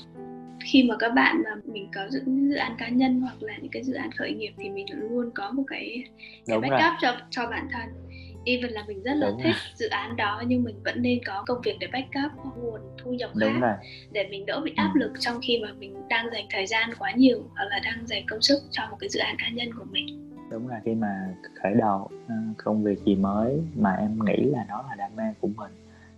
Khi 0.66 0.84
mà 0.84 0.96
các 1.00 1.10
bạn 1.10 1.42
mà 1.44 1.56
mình 1.66 1.88
có 1.96 2.02
dự, 2.10 2.22
dự 2.26 2.56
án 2.56 2.76
cá 2.78 2.90
nhân 2.90 3.22
hoặc 3.22 3.44
là 3.44 3.54
những 3.62 3.72
cái 3.72 3.84
dự 3.84 3.94
án 3.94 4.12
khởi 4.12 4.31
nghiệp 4.31 4.54
thì 4.58 4.70
mình 4.70 4.86
luôn 4.92 5.31
có 5.36 5.52
một 5.52 5.64
cái, 5.68 6.04
cái 6.46 6.60
backup 6.60 6.98
cho 7.02 7.18
cho 7.30 7.48
bản 7.48 7.68
thân 7.72 8.08
even 8.45 8.71
là 8.71 8.83
mình 8.88 9.03
rất 9.03 9.13
là 9.15 9.30
Đúng 9.30 9.38
thích 9.38 9.56
rồi. 9.56 9.74
dự 9.75 9.88
án 9.88 10.15
đó 10.15 10.44
nhưng 10.47 10.63
mình 10.63 10.75
vẫn 10.86 11.01
nên 11.01 11.19
có 11.25 11.44
công 11.47 11.62
việc 11.62 11.77
để 11.80 11.88
backup 11.94 12.56
nguồn 12.57 12.81
thu 12.97 13.12
nhập 13.12 13.30
Đúng 13.36 13.50
khác 13.53 13.59
rồi. 13.62 13.74
để 14.12 14.27
mình 14.31 14.45
đỡ 14.45 14.62
bị 14.65 14.74
áp 14.75 14.91
ừ. 14.95 15.00
lực 15.00 15.12
trong 15.19 15.39
khi 15.41 15.59
mà 15.62 15.74
mình 15.80 16.07
đang 16.09 16.30
dành 16.33 16.45
thời 16.50 16.68
gian 16.68 16.89
quá 17.00 17.12
nhiều 17.12 17.44
hoặc 17.56 17.65
là 17.69 17.80
đang 17.86 18.07
dành 18.07 18.24
công 18.30 18.41
sức 18.41 18.59
cho 18.71 18.83
một 18.91 18.97
cái 19.00 19.09
dự 19.09 19.19
án 19.19 19.36
cá 19.39 19.50
nhân 19.50 19.69
của 19.77 19.86
mình 19.91 20.30
đúng 20.51 20.68
là 20.68 20.81
khi 20.86 20.95
mà 20.95 21.36
khởi 21.63 21.74
đầu 21.74 22.09
ờ, 22.27 22.36
công 22.57 22.83
việc 22.83 23.00
gì 23.06 23.15
mới 23.15 23.62
mà 23.75 23.94
em 23.94 24.19
nghĩ 24.25 24.45
là 24.45 24.65
nó 24.69 24.83
là 24.89 24.95
đam 24.95 25.12
mê 25.15 25.24
của 25.42 25.47
mình 25.47 25.71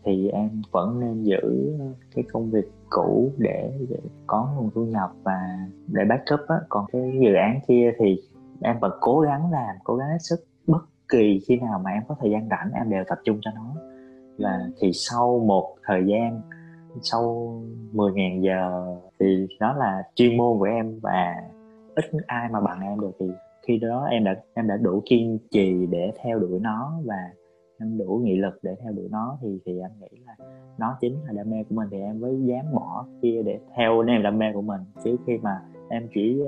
thì 0.04 0.30
em 0.30 0.62
vẫn 0.72 1.00
nên 1.00 1.24
giữ 1.24 1.74
cái 2.16 2.24
công 2.32 2.52
việc 2.52 2.72
cũ 2.90 3.32
để, 3.38 3.72
để 3.90 3.98
có 4.28 4.50
nguồn 4.56 4.70
thu 4.76 4.86
nhập 4.86 5.12
và 5.24 5.40
để 5.88 6.06
backup 6.10 6.40
á 6.48 6.56
còn 6.70 6.86
cái 6.92 7.02
dự 7.22 7.34
án 7.34 7.60
kia 7.68 7.92
thì 8.00 8.22
em 8.62 8.80
vẫn 8.80 8.92
cố 9.02 9.20
gắng 9.20 9.52
làm 9.52 9.76
cố 9.84 9.96
gắng 9.96 10.08
hết 10.10 10.18
sức 10.20 10.40
kỳ 11.12 11.40
khi 11.48 11.58
nào 11.58 11.82
mà 11.84 11.92
em 11.92 12.04
có 12.08 12.16
thời 12.20 12.32
gian 12.32 12.50
rảnh, 12.50 12.72
em 12.74 12.90
đều 12.90 13.04
tập 13.08 13.18
trung 13.24 13.38
cho 13.42 13.52
nó. 13.56 13.76
Và 14.38 14.60
thì 14.80 14.92
sau 14.94 15.40
một 15.40 15.76
thời 15.84 16.04
gian, 16.08 16.42
sau 17.02 17.24
10.000 17.94 18.42
giờ 18.42 18.86
thì 19.20 19.48
đó 19.60 19.74
là 19.74 20.04
chuyên 20.16 20.38
môn 20.38 20.60
của 20.60 20.66
em 20.66 21.00
và 21.02 21.36
ít 21.96 22.06
ai 22.28 22.50
mà 22.52 22.62
bằng 22.62 22.82
em 22.82 23.00
được. 23.00 23.12
Thì 23.20 23.26
khi 23.68 23.78
đó 23.78 24.06
em 24.06 24.24
đã 24.24 24.36
em 24.54 24.68
đã 24.68 24.78
đủ 24.78 25.02
kiên 25.06 25.38
trì 25.52 25.86
để 25.90 26.12
theo 26.24 26.40
đuổi 26.40 26.60
nó 26.60 26.94
và 27.06 27.32
em 27.80 27.98
đủ 27.98 28.22
nghị 28.24 28.36
lực 28.36 28.60
để 28.64 28.76
theo 28.84 28.92
đuổi 28.94 29.08
nó. 29.12 29.38
Thì 29.42 29.60
thì 29.66 29.80
anh 29.80 29.92
nghĩ 30.00 30.18
là 30.26 30.36
nó 30.78 30.98
chính 31.02 31.16
là 31.26 31.34
đam 31.34 31.50
mê 31.50 31.64
của 31.70 31.76
mình. 31.76 31.88
Thì 31.92 31.98
em 32.02 32.20
mới 32.20 32.38
dám 32.46 32.66
bỏ 32.74 33.06
kia 33.22 33.42
để 33.46 33.60
theo 33.76 34.04
niềm 34.04 34.24
đam 34.24 34.38
mê 34.38 34.46
của 34.54 34.62
mình. 34.62 34.82
Chứ 35.04 35.16
khi 35.28 35.38
mà 35.38 35.62
em 35.90 36.08
chỉ 36.14 36.42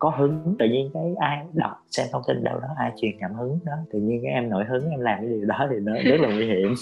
có 0.00 0.10
hứng. 0.18 0.56
Tự 0.58 0.66
nhiên 0.66 0.90
cái 0.94 1.02
ai 1.18 1.38
đọc 1.52 1.84
xem 1.90 2.06
thông 2.12 2.22
tin 2.28 2.44
đâu 2.44 2.60
đó 2.60 2.68
ai 2.78 2.92
truyền 3.00 3.10
cảm 3.20 3.34
hứng 3.34 3.58
đó 3.64 3.72
tự 3.92 3.98
nhiên 3.98 4.20
cái 4.22 4.32
em 4.32 4.50
nổi 4.50 4.64
hứng 4.68 4.90
em 4.90 5.00
làm 5.00 5.18
cái 5.20 5.28
điều 5.28 5.44
đó 5.44 5.68
thì 5.70 5.76
nó 5.80 5.92
rất 5.92 6.20
là 6.20 6.28
nguy 6.28 6.46
hiểm. 6.46 6.74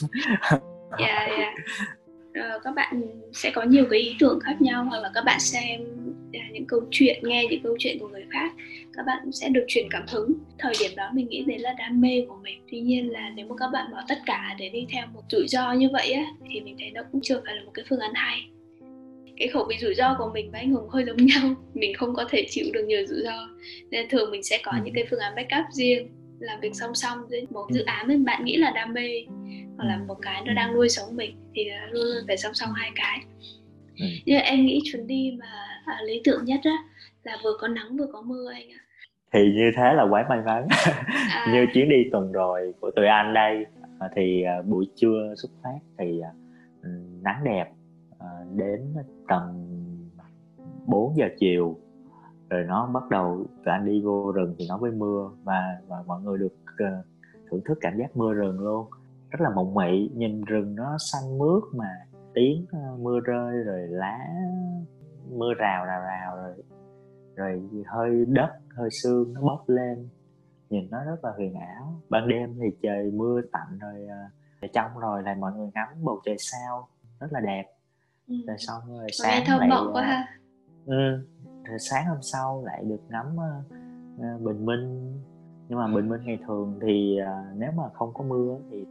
Dạ 0.99 1.07
yeah, 1.07 1.31
yeah. 1.39 1.55
Ờ, 2.35 2.61
các 2.65 2.75
bạn 2.75 3.03
sẽ 3.33 3.51
có 3.55 3.63
nhiều 3.63 3.85
cái 3.91 4.01
ý 4.01 4.17
tưởng 4.19 4.41
khác 4.41 4.63
nhau 4.63 4.85
hoặc 4.85 5.01
là 5.01 5.11
các 5.15 5.25
bạn 5.25 5.41
xem 5.41 5.81
à, 6.33 6.45
những 6.53 6.67
câu 6.67 6.81
chuyện 6.91 7.23
nghe 7.23 7.47
những 7.51 7.63
câu 7.63 7.77
chuyện 7.79 7.99
của 7.99 8.09
người 8.09 8.25
khác 8.31 8.53
các 8.99 9.07
bạn 9.07 9.19
cũng 9.23 9.33
sẽ 9.33 9.49
được 9.49 9.65
truyền 9.69 9.87
cảm 9.91 10.05
hứng. 10.09 10.33
Thời 10.59 10.73
điểm 10.81 10.91
đó 10.97 11.11
mình 11.13 11.29
nghĩ 11.29 11.45
đấy 11.47 11.59
là 11.59 11.75
đam 11.79 12.01
mê 12.01 12.25
của 12.29 12.37
mình. 12.43 12.63
Tuy 12.71 12.81
nhiên 12.81 13.13
là 13.13 13.31
nếu 13.35 13.47
mà 13.47 13.55
các 13.59 13.69
bạn 13.73 13.93
bỏ 13.93 14.03
tất 14.09 14.19
cả 14.27 14.55
để 14.59 14.69
đi 14.69 14.87
theo 14.93 15.07
một 15.15 15.23
rủi 15.31 15.49
ro 15.49 15.73
như 15.73 15.89
vậy 15.93 16.13
á 16.13 16.25
thì 16.51 16.61
mình 16.61 16.77
thấy 16.79 16.91
nó 16.91 17.03
cũng 17.13 17.21
chưa 17.25 17.41
phải 17.45 17.57
là 17.57 17.63
một 17.65 17.71
cái 17.75 17.85
phương 17.89 18.01
án 18.01 18.11
hay 18.15 18.49
cái 19.39 19.49
khẩu 19.49 19.65
vị 19.69 19.77
rủi 19.81 19.95
ro 19.95 20.15
của 20.19 20.31
mình 20.35 20.51
và 20.51 20.59
anh 20.59 20.71
hùng 20.71 20.89
hơi 20.89 21.05
giống 21.05 21.17
nhau. 21.27 21.55
Mình 21.75 21.95
không 21.95 22.15
có 22.15 22.25
thể 22.31 22.47
chịu 22.51 22.67
được 22.73 22.85
nhiều 22.87 23.07
rủi 23.07 23.23
ro. 23.25 23.49
Nên 23.91 24.09
thường 24.09 24.31
mình 24.31 24.43
sẽ 24.43 24.59
có 24.65 24.73
những 24.85 24.95
cái 24.95 25.05
phương 25.11 25.21
án 25.21 25.35
backup 25.37 25.73
riêng 25.73 26.09
làm 26.41 26.61
việc 26.61 26.75
song 26.75 26.95
song 26.95 27.19
với 27.29 27.47
một 27.51 27.67
dự 27.71 27.83
án 27.83 28.09
mình 28.09 28.25
bạn 28.25 28.45
nghĩ 28.45 28.57
là 28.57 28.71
đam 28.71 28.93
mê 28.93 29.25
hoặc 29.77 29.85
là 29.85 29.99
một 30.09 30.17
cái 30.23 30.43
nó 30.47 30.55
đang 30.55 30.75
nuôi 30.75 30.89
sống 30.89 31.17
mình 31.17 31.37
thì 31.55 31.65
luôn 31.91 32.05
luôn 32.05 32.25
phải 32.27 32.37
song 32.37 32.55
song 32.55 32.71
hai 32.73 32.91
cái. 32.95 33.21
Ừ. 34.01 34.07
nhưng 34.25 34.41
em 34.41 34.67
nghĩ 34.67 34.81
chuyến 34.85 35.07
đi 35.07 35.37
mà 35.41 35.47
à, 35.85 35.99
lý 36.07 36.21
tưởng 36.25 36.45
nhất 36.45 36.61
á 36.65 36.77
là 37.23 37.39
vừa 37.45 37.53
có 37.61 37.69
nắng 37.69 37.97
vừa 37.97 38.07
có 38.13 38.23
mưa 38.23 38.51
anh 38.53 38.71
ạ. 38.71 38.81
Thì 39.33 39.41
như 39.55 39.71
thế 39.77 39.93
là 39.95 40.07
quá 40.11 40.27
may 40.29 40.39
mắn. 40.47 40.67
À. 41.31 41.47
như 41.53 41.67
chuyến 41.75 41.89
đi 41.89 41.97
tuần 42.13 42.33
rồi 42.33 42.75
của 42.81 42.91
tụi 42.91 43.07
anh 43.07 43.35
đây 43.35 43.67
à, 43.99 44.09
thì 44.17 44.43
à, 44.43 44.63
buổi 44.63 44.87
trưa 44.97 45.35
xuất 45.37 45.49
phát 45.63 45.79
thì 45.99 46.21
ừ, 46.83 46.89
nắng 47.23 47.45
đẹp 47.45 47.65
À, 48.19 48.29
đến 48.55 48.95
tầm 49.29 49.69
4 50.87 51.17
giờ 51.17 51.27
chiều. 51.39 51.77
Rồi 52.51 52.65
nó 52.65 52.87
bắt 52.87 53.09
đầu 53.11 53.47
tụi 53.65 53.73
anh 53.75 53.87
đi 53.87 54.01
vô 54.01 54.33
rừng 54.33 54.55
thì 54.59 54.67
nó 54.69 54.79
với 54.79 54.91
mưa 54.91 55.31
và 55.45 55.81
và 55.87 55.97
mọi 56.07 56.23
người 56.23 56.39
được 56.39 56.55
ờ, 56.79 57.03
thưởng 57.51 57.61
thức 57.65 57.79
cảm 57.81 57.99
giác 57.99 58.17
mưa 58.17 58.33
rừng 58.33 58.61
luôn. 58.61 58.87
Rất 59.31 59.41
là 59.41 59.51
mộng 59.55 59.75
mị 59.75 60.11
nhìn 60.15 60.45
rừng 60.45 60.75
nó 60.75 60.97
xanh 60.99 61.39
mướt 61.39 61.63
mà 61.75 61.89
tiếng 62.35 62.67
uh, 62.93 63.01
mưa 63.01 63.21
rơi 63.21 63.65
rồi 63.65 63.89
lá 63.89 64.19
mưa 65.31 65.55
rào 65.59 65.85
rào 65.85 66.01
rào 66.01 66.37
rồi 66.37 66.55
rồi 67.37 67.69
hơi 67.87 68.25
đất 68.29 68.51
hơi 68.71 68.89
sương 69.03 69.35
nó 69.35 69.41
bốc 69.41 69.69
lên. 69.69 70.09
Nhìn 70.71 70.89
nó 70.91 71.05
rất 71.05 71.25
là 71.25 71.33
huyền 71.37 71.55
ảo. 71.55 72.01
Ban 72.09 72.29
đêm 72.29 72.55
thì 72.61 72.67
trời 72.83 73.11
mưa 73.11 73.41
tạnh 73.53 73.79
rồi 73.81 74.07
ờ, 74.09 74.17
uh, 74.67 74.73
trong 74.73 74.99
rồi 74.99 75.23
là 75.23 75.35
mọi 75.35 75.53
người 75.53 75.71
ngắm 75.75 75.89
bầu 76.03 76.21
trời 76.25 76.37
sao. 76.39 76.89
Rất 77.21 77.33
là 77.33 77.41
đẹp 77.41 77.65
ừ. 78.29 78.35
rồi 78.47 78.57
xong 78.59 78.83
rồi 78.89 79.07
sáng 79.13 79.43
thơm 79.47 79.61
lại 79.61 79.71
quá 79.93 80.03
ha. 80.03 80.27
ừ, 80.87 81.27
rồi 81.65 81.79
sáng 81.79 82.07
hôm 82.07 82.19
sau 82.23 82.63
lại 82.65 82.85
được 82.85 83.01
ngắm 83.09 83.37
uh, 83.37 84.41
bình 84.41 84.65
minh. 84.65 85.13
Nhưng 85.69 85.79
mà 85.79 85.95
bình 85.95 86.09
minh 86.09 86.21
ngày 86.25 86.39
thường 86.47 86.79
thì 86.83 87.19
uh, 87.23 87.57
nếu 87.57 87.71
mà 87.77 87.83
không 87.95 88.15
có 88.15 88.25
mưa 88.25 88.59
thì 88.71 88.87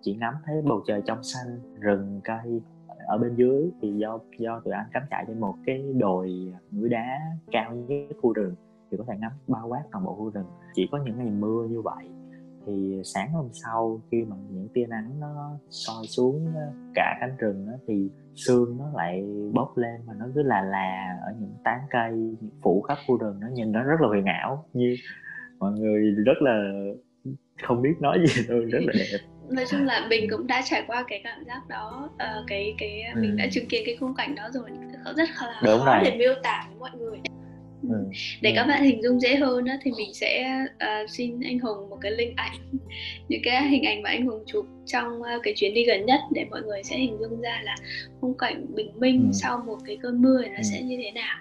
chỉ 0.00 0.14
ngắm 0.14 0.34
thấy 0.44 0.62
bầu 0.62 0.82
trời 0.86 1.02
trong 1.06 1.22
xanh 1.22 1.60
rừng 1.80 2.20
cây 2.24 2.60
ở 3.06 3.18
bên 3.18 3.34
dưới. 3.36 3.70
Thì 3.80 3.92
do 3.92 4.18
do 4.38 4.60
tụi 4.60 4.74
anh 4.74 4.86
cắm 4.92 5.02
trại 5.10 5.24
trên 5.28 5.40
một 5.40 5.54
cái 5.66 5.92
đồi 5.98 6.52
núi 6.72 6.88
đá 6.88 7.20
cao 7.52 7.74
nhất 7.74 8.16
khu 8.22 8.32
rừng 8.32 8.54
thì 8.90 8.96
có 8.96 9.04
thể 9.08 9.14
ngắm 9.18 9.32
bao 9.48 9.68
quát 9.68 9.82
toàn 9.92 10.04
bộ 10.04 10.14
khu 10.14 10.30
rừng. 10.30 10.46
Chỉ 10.74 10.88
có 10.92 10.98
những 11.04 11.18
ngày 11.18 11.30
mưa 11.30 11.66
như 11.70 11.80
vậy 11.80 12.08
thì 12.66 13.02
sáng 13.04 13.32
hôm 13.32 13.48
sau 13.52 14.00
khi 14.10 14.24
mà 14.24 14.36
những 14.50 14.68
tia 14.74 14.86
nắng 14.86 15.20
nó 15.20 15.58
soi 15.70 16.06
xuống 16.06 16.52
cả 16.94 17.16
cánh 17.20 17.36
rừng 17.38 17.66
đó, 17.66 17.72
thì 17.86 18.08
sương 18.34 18.78
nó 18.78 18.84
lại 18.94 19.24
bốc 19.52 19.78
lên 19.78 20.00
mà 20.06 20.14
nó 20.18 20.26
cứ 20.34 20.42
là 20.42 20.62
là 20.62 21.18
ở 21.22 21.32
những 21.40 21.54
tán 21.64 21.80
cây 21.90 22.36
phủ 22.62 22.80
khắp 22.80 22.98
khu 23.06 23.16
rừng 23.16 23.40
nó 23.40 23.46
nhìn 23.48 23.72
nó 23.72 23.82
rất 23.82 24.00
là 24.00 24.08
huyền 24.08 24.24
ảo 24.24 24.64
như 24.72 24.96
mọi 25.58 25.72
người 25.72 26.14
rất 26.26 26.42
là 26.42 26.70
không 27.62 27.82
biết 27.82 27.94
nói 28.00 28.18
gì 28.26 28.42
luôn 28.48 28.68
rất 28.68 28.80
là 28.82 28.92
đẹp 28.92 29.18
nói 29.50 29.64
chung 29.68 29.84
là 29.84 30.06
mình 30.10 30.30
cũng 30.30 30.46
đã 30.46 30.62
trải 30.64 30.84
qua 30.86 31.04
cái 31.08 31.20
cảm 31.24 31.44
giác 31.44 31.60
đó 31.68 32.10
uh, 32.14 32.44
cái 32.46 32.74
cái 32.78 33.02
ừ. 33.14 33.20
mình 33.20 33.36
đã 33.36 33.46
chứng 33.52 33.66
kiến 33.68 33.82
cái 33.86 33.96
khung 34.00 34.14
cảnh 34.14 34.34
đó 34.34 34.48
rồi 34.52 34.70
rất 35.16 35.28
là 35.40 35.60
Đúng 35.64 35.78
khó 35.78 35.84
rồi. 35.84 36.04
để 36.04 36.16
miêu 36.18 36.34
tả 36.42 36.66
với 36.68 36.78
mọi 36.78 36.90
người 36.98 37.18
Ừ. 37.88 38.04
để 38.40 38.50
ừ. 38.50 38.54
các 38.56 38.64
bạn 38.64 38.84
hình 38.84 39.02
dung 39.02 39.20
dễ 39.20 39.36
hơn 39.36 39.64
đó, 39.64 39.72
thì 39.82 39.90
mình 39.96 40.14
sẽ 40.14 40.58
uh, 40.74 41.10
xin 41.10 41.40
anh 41.40 41.58
Hùng 41.58 41.90
một 41.90 41.98
cái 42.00 42.12
link 42.12 42.36
ảnh 42.36 42.58
những 43.28 43.40
cái 43.44 43.68
hình 43.68 43.82
ảnh 43.82 44.02
mà 44.02 44.10
anh 44.10 44.26
Hùng 44.26 44.44
chụp 44.46 44.66
trong 44.86 45.20
uh, 45.20 45.42
cái 45.42 45.54
chuyến 45.56 45.74
đi 45.74 45.84
gần 45.84 46.06
nhất 46.06 46.20
để 46.30 46.44
mọi 46.50 46.62
người 46.62 46.82
sẽ 46.82 46.96
hình 46.96 47.16
dung 47.20 47.40
ra 47.40 47.60
là 47.64 47.76
khung 48.20 48.38
cảnh 48.38 48.66
bình 48.74 48.90
minh 48.94 49.22
ừ. 49.22 49.30
sau 49.32 49.62
một 49.66 49.78
cái 49.86 49.98
cơn 50.02 50.22
mưa 50.22 50.42
nó 50.46 50.56
ừ. 50.56 50.62
sẽ 50.62 50.82
như 50.82 50.96
thế 51.02 51.10
nào 51.10 51.36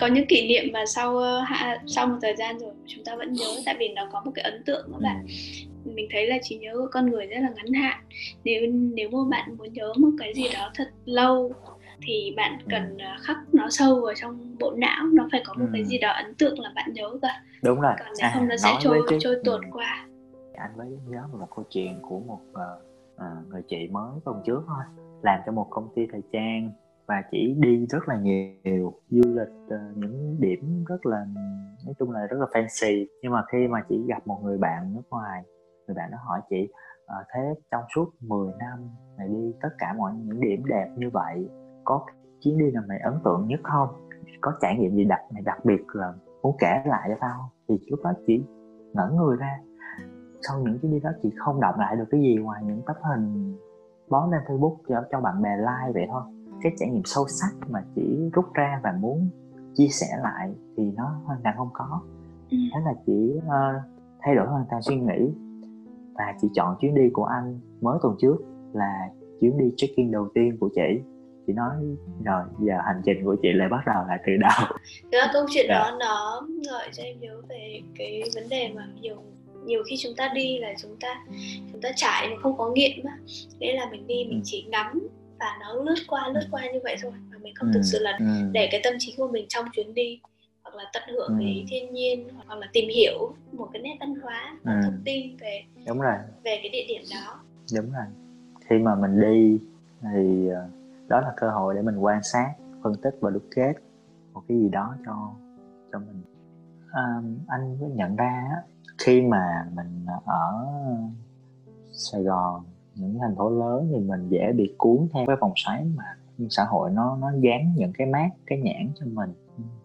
có 0.00 0.06
những 0.06 0.26
kỷ 0.26 0.48
niệm 0.48 0.72
mà 0.72 0.86
sau 0.86 1.16
uh, 1.16 1.48
sau 1.86 2.06
một 2.06 2.16
thời 2.22 2.36
gian 2.36 2.58
rồi 2.58 2.70
chúng 2.86 3.04
ta 3.04 3.16
vẫn 3.16 3.32
nhớ 3.32 3.46
tại 3.66 3.76
vì 3.78 3.88
nó 3.88 4.08
có 4.12 4.22
một 4.24 4.30
cái 4.34 4.42
ấn 4.42 4.62
tượng 4.66 4.88
các 4.92 5.00
bạn 5.02 5.26
ừ. 5.84 5.90
mình 5.94 6.08
thấy 6.10 6.26
là 6.26 6.38
trí 6.42 6.56
nhớ 6.56 6.72
của 6.74 6.88
con 6.92 7.10
người 7.10 7.26
rất 7.26 7.38
là 7.40 7.48
ngắn 7.56 7.72
hạn 7.72 8.04
nếu 8.44 8.66
nếu 8.70 9.10
mà 9.10 9.18
bạn 9.30 9.56
muốn 9.58 9.72
nhớ 9.72 9.92
một 9.98 10.10
cái 10.18 10.34
gì 10.34 10.44
đó 10.54 10.70
thật 10.74 10.88
lâu 11.04 11.52
thì 12.02 12.34
bạn 12.36 12.58
ừ. 12.58 12.66
cần 12.70 12.98
ừ. 12.98 13.04
khắc 13.20 13.36
nó 13.52 13.66
sâu 13.70 14.00
vào 14.04 14.14
trong 14.16 14.56
bộ 14.60 14.72
não 14.76 15.06
nó 15.12 15.28
phải 15.32 15.42
có 15.46 15.54
một 15.54 15.66
ừ. 15.66 15.70
cái 15.72 15.84
gì 15.84 15.98
đó 15.98 16.10
ấn 16.10 16.34
tượng 16.34 16.60
là 16.60 16.72
bạn 16.74 16.92
nhớ 16.92 17.10
cả 17.22 17.42
đúng 17.62 17.80
rồi 17.80 17.92
còn 17.98 18.08
nếu 18.18 18.28
à, 18.28 18.30
không 18.34 18.48
nó 18.48 18.56
sẽ 18.56 18.74
trôi 18.80 19.02
cái... 19.08 19.18
trôi 19.22 19.36
tuột 19.44 19.60
ừ. 19.62 19.68
qua 19.72 20.06
anh 20.54 20.76
mới 20.76 20.98
nhớ 21.08 21.22
một 21.32 21.48
câu 21.56 21.64
chuyện 21.70 21.98
của 22.02 22.20
một 22.20 22.40
uh, 22.50 22.82
uh, 23.14 23.48
người 23.48 23.62
chị 23.68 23.88
mới 23.90 24.10
tuần 24.24 24.42
trước 24.46 24.62
thôi 24.66 24.84
làm 25.22 25.40
cho 25.46 25.52
một 25.52 25.66
công 25.70 25.88
ty 25.94 26.06
thời 26.12 26.22
trang 26.32 26.70
và 27.06 27.22
chỉ 27.30 27.54
đi 27.58 27.86
rất 27.86 28.08
là 28.08 28.16
nhiều 28.16 28.92
du 29.10 29.34
lịch 29.34 29.48
uh, 29.66 29.96
những 29.96 30.36
điểm 30.40 30.84
rất 30.84 31.06
là 31.06 31.26
nói 31.84 31.94
chung 31.98 32.10
là 32.10 32.26
rất 32.26 32.36
là 32.40 32.46
fancy 32.52 33.06
nhưng 33.22 33.32
mà 33.32 33.42
khi 33.52 33.66
mà 33.68 33.82
chị 33.88 34.04
gặp 34.08 34.26
một 34.26 34.40
người 34.44 34.58
bạn 34.58 34.94
nước 34.94 35.02
ngoài 35.10 35.42
người 35.86 35.94
bạn 35.94 36.10
đó 36.10 36.18
hỏi 36.24 36.40
chị 36.50 36.68
uh, 37.04 37.26
thế 37.34 37.40
trong 37.70 37.84
suốt 37.94 38.10
10 38.20 38.52
năm 38.58 38.90
này 39.18 39.28
đi 39.28 39.52
tất 39.62 39.68
cả 39.78 39.94
mọi 39.98 40.12
những 40.14 40.40
điểm 40.40 40.64
đẹp 40.66 40.88
như 40.96 41.10
vậy 41.12 41.48
có 41.88 42.06
chuyến 42.40 42.58
đi 42.58 42.70
nào 42.70 42.82
mày 42.88 42.98
ấn 42.98 43.14
tượng 43.24 43.46
nhất 43.48 43.60
không? 43.62 43.88
Có 44.40 44.52
trải 44.60 44.76
nghiệm 44.78 44.94
gì 44.94 45.04
đặc 45.04 45.20
mày 45.30 45.42
đặc 45.42 45.64
biệt 45.64 45.82
là 45.92 46.12
muốn 46.42 46.56
kể 46.58 46.82
lại 46.86 47.08
cho 47.08 47.14
tao 47.20 47.50
thì 47.68 47.78
lúc 47.86 48.00
đó 48.04 48.12
chỉ 48.26 48.44
ngẩn 48.92 49.16
người 49.16 49.36
ra. 49.36 49.60
Sau 50.40 50.60
những 50.60 50.78
chuyến 50.78 50.92
đi 50.92 51.00
đó 51.00 51.10
chị 51.22 51.30
không 51.36 51.60
đọc 51.60 51.74
lại 51.78 51.96
được 51.96 52.04
cái 52.10 52.20
gì 52.20 52.36
ngoài 52.36 52.62
những 52.66 52.82
tấm 52.86 52.96
hình 53.02 53.56
bó 54.08 54.28
lên 54.30 54.40
facebook 54.46 54.76
cho, 54.88 55.02
cho 55.10 55.20
bạn 55.20 55.42
bè 55.42 55.56
like 55.56 55.92
vậy 55.94 56.06
thôi. 56.10 56.22
Cái 56.62 56.72
trải 56.76 56.90
nghiệm 56.90 57.04
sâu 57.04 57.24
sắc 57.28 57.70
mà 57.70 57.84
chỉ 57.94 58.30
rút 58.32 58.44
ra 58.54 58.80
và 58.84 58.92
muốn 59.00 59.28
chia 59.74 59.88
sẻ 59.88 60.06
lại 60.22 60.54
thì 60.76 60.92
nó 60.96 61.20
hoàn 61.24 61.40
toàn 61.42 61.56
không 61.56 61.70
có. 61.72 62.00
Ừ. 62.50 62.56
thế 62.74 62.80
là 62.84 62.94
chỉ 63.06 63.34
uh, 63.38 63.82
thay 64.20 64.34
đổi 64.34 64.46
hoàn 64.46 64.64
toàn 64.70 64.82
suy 64.82 65.00
nghĩ. 65.00 65.34
Và 66.14 66.34
chị 66.40 66.48
chọn 66.54 66.76
chuyến 66.80 66.94
đi 66.94 67.10
của 67.12 67.24
anh 67.24 67.60
mới 67.80 67.98
tuần 68.02 68.16
trước 68.18 68.36
là 68.72 69.10
chuyến 69.40 69.58
đi 69.58 69.72
check-in 69.76 70.10
đầu 70.10 70.28
tiên 70.34 70.56
của 70.60 70.68
chị 70.74 71.02
chị 71.48 71.54
nói 71.54 71.76
rồi 72.24 72.42
giờ 72.60 72.74
hành 72.86 73.02
trình 73.04 73.24
của 73.24 73.36
chị 73.42 73.48
lại 73.52 73.68
bắt 73.68 73.80
đầu 73.86 74.04
lại 74.08 74.18
từ 74.26 74.32
đầu 74.40 74.78
Thực 75.12 75.30
câu 75.32 75.46
chuyện 75.50 75.66
dạ. 75.68 75.78
đó 75.78 75.96
nó 76.00 76.46
gợi 76.70 76.88
cho 76.92 77.02
em 77.02 77.20
nhớ 77.20 77.40
về 77.48 77.80
cái 77.98 78.22
vấn 78.34 78.48
đề 78.48 78.72
mà 78.74 78.88
nhiều 79.00 79.16
nhiều 79.64 79.82
khi 79.88 79.96
chúng 80.02 80.14
ta 80.16 80.30
đi 80.34 80.58
là 80.58 80.74
chúng 80.82 80.96
ta 81.00 81.24
chúng 81.72 81.80
ta 81.80 81.88
trải 81.96 82.28
mà 82.28 82.36
không 82.42 82.58
có 82.58 82.70
nghiện 82.70 82.90
mà 83.04 83.18
nghĩa 83.58 83.72
là 83.72 83.86
mình 83.90 84.06
đi 84.06 84.24
mình 84.24 84.38
ừ. 84.38 84.44
chỉ 84.44 84.66
ngắm 84.68 85.08
và 85.38 85.46
nó 85.60 85.74
lướt 85.74 85.98
qua 86.08 86.28
lướt 86.28 86.46
qua 86.50 86.62
như 86.72 86.78
vậy 86.82 86.96
thôi 87.02 87.12
mà 87.30 87.38
mình 87.42 87.54
không 87.54 87.68
ừ. 87.68 87.72
thực 87.74 87.82
sự 87.84 87.98
là 87.98 88.16
ừ. 88.18 88.24
để 88.52 88.68
cái 88.70 88.80
tâm 88.84 88.94
trí 88.98 89.14
của 89.16 89.28
mình 89.28 89.46
trong 89.48 89.64
chuyến 89.72 89.94
đi 89.94 90.20
hoặc 90.62 90.76
là 90.76 90.84
tận 90.92 91.02
hưởng 91.12 91.28
ừ. 91.28 91.36
cái 91.38 91.64
thiên 91.68 91.92
nhiên 91.94 92.28
hoặc 92.46 92.58
là 92.58 92.68
tìm 92.72 92.88
hiểu 92.88 93.34
một 93.52 93.68
cái 93.72 93.82
nét 93.82 93.96
văn 94.00 94.14
hóa 94.22 94.56
ừ. 94.64 94.72
thông 94.84 95.02
tin 95.04 95.36
về 95.36 95.62
đúng 95.86 96.00
rồi 96.00 96.14
về 96.44 96.58
cái 96.62 96.68
địa 96.68 96.84
điểm 96.88 97.02
đó 97.10 97.40
đúng 97.74 97.92
rồi 97.92 98.06
khi 98.68 98.78
mà 98.78 98.94
mình 98.94 99.20
đi 99.20 99.58
thì 100.02 100.48
ờ, 100.48 100.68
đó 101.08 101.20
là 101.20 101.32
cơ 101.36 101.50
hội 101.50 101.74
để 101.74 101.82
mình 101.82 101.96
quan 101.98 102.22
sát 102.22 102.54
phân 102.82 102.92
tích 103.02 103.14
và 103.20 103.30
đúc 103.30 103.42
kết 103.54 103.72
một 104.32 104.42
cái 104.48 104.58
gì 104.58 104.68
đó 104.68 104.94
cho 105.06 105.34
cho 105.92 105.98
mình. 105.98 106.22
À, 106.92 107.22
anh 107.48 107.80
mới 107.80 107.90
nhận 107.90 108.16
ra 108.16 108.50
khi 108.98 109.22
mà 109.22 109.66
mình 109.74 110.06
ở 110.24 110.66
Sài 111.92 112.22
Gòn 112.22 112.62
những 112.94 113.18
thành 113.20 113.36
phố 113.36 113.50
lớn 113.50 113.88
thì 113.92 114.00
mình 114.00 114.28
dễ 114.28 114.52
bị 114.52 114.74
cuốn 114.78 115.08
theo 115.12 115.24
cái 115.26 115.36
vòng 115.40 115.52
xoáy 115.56 115.84
mà 115.96 116.04
xã 116.50 116.64
hội 116.64 116.90
nó 116.90 117.16
nó 117.20 117.30
dán 117.30 117.74
những 117.76 117.92
cái 117.98 118.06
mát 118.06 118.28
cái 118.46 118.60
nhãn 118.60 118.92
cho 118.94 119.06
mình. 119.06 119.30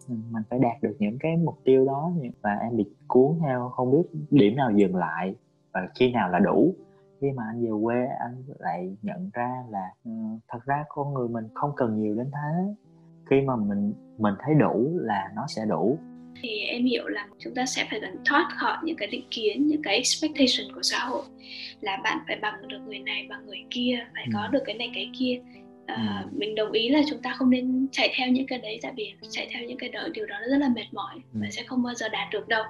Mình 0.08 0.42
phải 0.50 0.58
đạt 0.58 0.82
được 0.82 0.96
những 0.98 1.18
cái 1.20 1.36
mục 1.36 1.58
tiêu 1.64 1.86
đó 1.86 2.12
và 2.42 2.50
em 2.54 2.76
bị 2.76 2.84
cuốn 3.08 3.38
theo 3.40 3.68
không 3.68 3.90
biết 3.90 4.02
điểm 4.30 4.56
nào 4.56 4.70
dừng 4.70 4.96
lại 4.96 5.34
và 5.72 5.88
khi 5.94 6.12
nào 6.12 6.28
là 6.28 6.38
đủ 6.38 6.74
khi 7.24 7.30
mà 7.36 7.42
anh 7.52 7.62
về 7.62 7.70
quê 7.82 8.06
anh 8.20 8.44
lại 8.58 8.96
nhận 9.02 9.30
ra 9.34 9.50
là 9.70 9.90
uh, 10.08 10.40
thật 10.48 10.58
ra 10.66 10.84
con 10.88 11.14
người 11.14 11.28
mình 11.28 11.44
không 11.54 11.70
cần 11.76 12.02
nhiều 12.02 12.14
đến 12.14 12.30
thế 12.32 12.74
khi 13.30 13.40
mà 13.40 13.56
mình 13.56 13.92
mình 14.18 14.34
thấy 14.44 14.54
đủ 14.54 14.90
là 14.94 15.30
nó 15.36 15.46
sẽ 15.48 15.64
đủ 15.68 15.98
thì 16.42 16.64
em 16.64 16.84
hiểu 16.84 17.08
là 17.08 17.28
chúng 17.38 17.54
ta 17.54 17.66
sẽ 17.66 17.86
phải 17.90 18.00
gần 18.00 18.16
thoát 18.24 18.48
khỏi 18.56 18.76
những 18.84 18.96
cái 18.96 19.08
định 19.08 19.26
kiến 19.30 19.66
những 19.66 19.82
cái 19.82 19.94
expectation 19.94 20.74
của 20.74 20.82
xã 20.82 20.98
hội 20.98 21.22
là 21.80 22.00
bạn 22.04 22.18
phải 22.26 22.38
bằng 22.42 22.68
được 22.68 22.78
người 22.86 22.98
này 22.98 23.26
bằng 23.30 23.46
người 23.46 23.64
kia 23.70 23.98
phải 24.14 24.24
ừ. 24.26 24.30
có 24.34 24.48
được 24.48 24.62
cái 24.66 24.74
này 24.74 24.90
cái 24.94 25.10
kia 25.18 25.40
à, 25.86 26.22
ừ. 26.24 26.28
mình 26.38 26.54
đồng 26.54 26.72
ý 26.72 26.88
là 26.88 27.00
chúng 27.10 27.22
ta 27.22 27.34
không 27.36 27.50
nên 27.50 27.86
chạy 27.92 28.12
theo 28.16 28.28
những 28.28 28.46
cái 28.46 28.58
đấy 28.58 28.78
tại 28.82 28.92
vì 28.96 29.12
chạy 29.30 29.48
theo 29.52 29.64
những 29.64 29.78
cái 29.78 29.88
đó 29.88 30.00
điều 30.12 30.26
đó 30.26 30.36
rất 30.50 30.56
là 30.56 30.68
mệt 30.68 30.86
mỏi 30.92 31.14
ừ. 31.14 31.40
và 31.42 31.46
sẽ 31.50 31.62
không 31.66 31.82
bao 31.82 31.94
giờ 31.94 32.08
đạt 32.08 32.28
được 32.32 32.48
đâu 32.48 32.64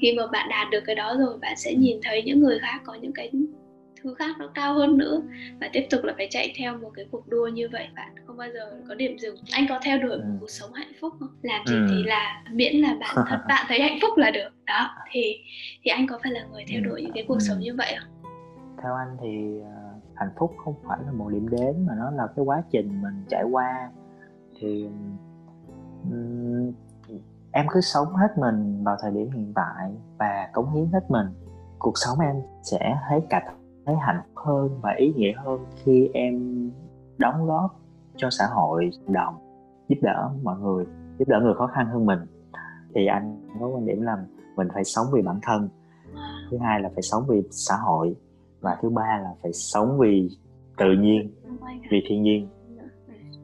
khi 0.00 0.14
mà 0.16 0.26
bạn 0.32 0.48
đạt 0.50 0.70
được 0.70 0.80
cái 0.86 0.96
đó 0.96 1.16
rồi 1.18 1.38
bạn 1.38 1.56
sẽ 1.56 1.74
nhìn 1.74 2.00
thấy 2.02 2.22
những 2.22 2.40
người 2.40 2.58
khác 2.58 2.80
có 2.84 2.94
những 2.94 3.12
cái 3.12 3.30
thứ 4.02 4.14
khác 4.14 4.36
nó 4.38 4.50
cao 4.54 4.74
hơn 4.74 4.98
nữa 4.98 5.22
và 5.60 5.70
tiếp 5.72 5.86
tục 5.90 6.04
là 6.04 6.14
phải 6.16 6.28
chạy 6.30 6.54
theo 6.56 6.78
một 6.78 6.90
cái 6.94 7.06
cuộc 7.10 7.28
đua 7.28 7.48
như 7.48 7.68
vậy 7.72 7.88
bạn 7.96 8.14
không 8.26 8.36
bao 8.36 8.48
giờ 8.54 8.72
có 8.88 8.94
điểm 8.94 9.18
dừng 9.18 9.36
anh 9.52 9.66
có 9.68 9.80
theo 9.82 9.98
đuổi 9.98 10.16
một 10.16 10.24
ừ. 10.24 10.36
cuộc 10.40 10.50
sống 10.50 10.72
hạnh 10.72 10.92
phúc 11.00 11.12
không 11.18 11.28
làm 11.42 11.66
gì 11.66 11.74
ừ. 11.74 11.86
thì 11.90 12.02
là 12.02 12.44
miễn 12.52 12.76
là 12.76 12.96
bản 13.00 13.24
thân 13.28 13.40
bạn 13.48 13.64
thấy 13.68 13.80
hạnh 13.80 13.98
phúc 14.02 14.18
là 14.18 14.30
được 14.30 14.48
đó 14.66 14.90
thì 15.10 15.36
thì 15.82 15.90
anh 15.90 16.06
có 16.06 16.18
phải 16.22 16.32
là 16.32 16.44
người 16.52 16.64
theo 16.68 16.80
ừ. 16.84 16.88
đuổi 16.88 17.02
những 17.02 17.12
cái 17.14 17.24
cuộc 17.28 17.34
ừ. 17.34 17.40
sống 17.40 17.58
như 17.58 17.74
vậy 17.78 17.94
không 18.00 18.08
theo 18.82 18.94
anh 18.94 19.16
thì 19.22 19.60
uh, 19.60 20.02
hạnh 20.14 20.30
phúc 20.38 20.54
không 20.64 20.74
phải 20.88 20.98
là 21.06 21.12
một 21.12 21.28
điểm 21.28 21.48
đến 21.48 21.86
mà 21.86 21.94
nó 21.98 22.10
là 22.10 22.26
cái 22.36 22.44
quá 22.44 22.62
trình 22.70 23.02
mình 23.02 23.24
trải 23.28 23.44
qua 23.44 23.90
thì 24.60 24.88
um, 26.10 26.72
em 27.52 27.66
cứ 27.70 27.80
sống 27.80 28.14
hết 28.16 28.38
mình 28.38 28.84
vào 28.84 28.96
thời 29.00 29.10
điểm 29.10 29.30
hiện 29.30 29.52
tại 29.54 29.90
và 30.18 30.48
cống 30.52 30.74
hiến 30.74 30.86
hết 30.92 31.10
mình 31.10 31.26
cuộc 31.78 31.98
sống 31.98 32.20
em 32.20 32.36
sẽ 32.62 32.96
thấy 33.08 33.20
cả 33.30 33.42
thấy 33.90 33.98
hạnh 34.00 34.20
phúc 34.24 34.44
hơn 34.44 34.80
và 34.82 34.94
ý 34.98 35.12
nghĩa 35.16 35.32
hơn 35.36 35.66
khi 35.84 36.08
em 36.14 36.34
đóng 37.18 37.46
góp 37.46 37.80
cho 38.16 38.30
xã 38.30 38.44
hội 38.46 38.90
đồng 39.08 39.34
giúp 39.88 39.96
đỡ 40.02 40.30
mọi 40.42 40.58
người 40.58 40.84
giúp 41.18 41.28
đỡ 41.28 41.40
người 41.42 41.54
khó 41.54 41.66
khăn 41.66 41.86
hơn 41.86 42.06
mình. 42.06 42.18
Thì 42.94 43.06
anh 43.06 43.36
có 43.60 43.66
quan 43.66 43.86
điểm 43.86 44.02
là 44.02 44.16
mình 44.56 44.68
phải 44.74 44.84
sống 44.84 45.06
vì 45.12 45.22
bản 45.22 45.38
thân 45.42 45.68
thứ 46.50 46.58
hai 46.58 46.80
là 46.80 46.90
phải 46.94 47.02
sống 47.02 47.24
vì 47.28 47.42
xã 47.50 47.74
hội 47.76 48.16
và 48.60 48.78
thứ 48.82 48.90
ba 48.90 49.20
là 49.22 49.30
phải 49.42 49.52
sống 49.52 49.98
vì 49.98 50.28
tự 50.78 50.92
nhiên 50.98 51.30
vì 51.90 52.04
thiên 52.08 52.22
nhiên. 52.22 52.48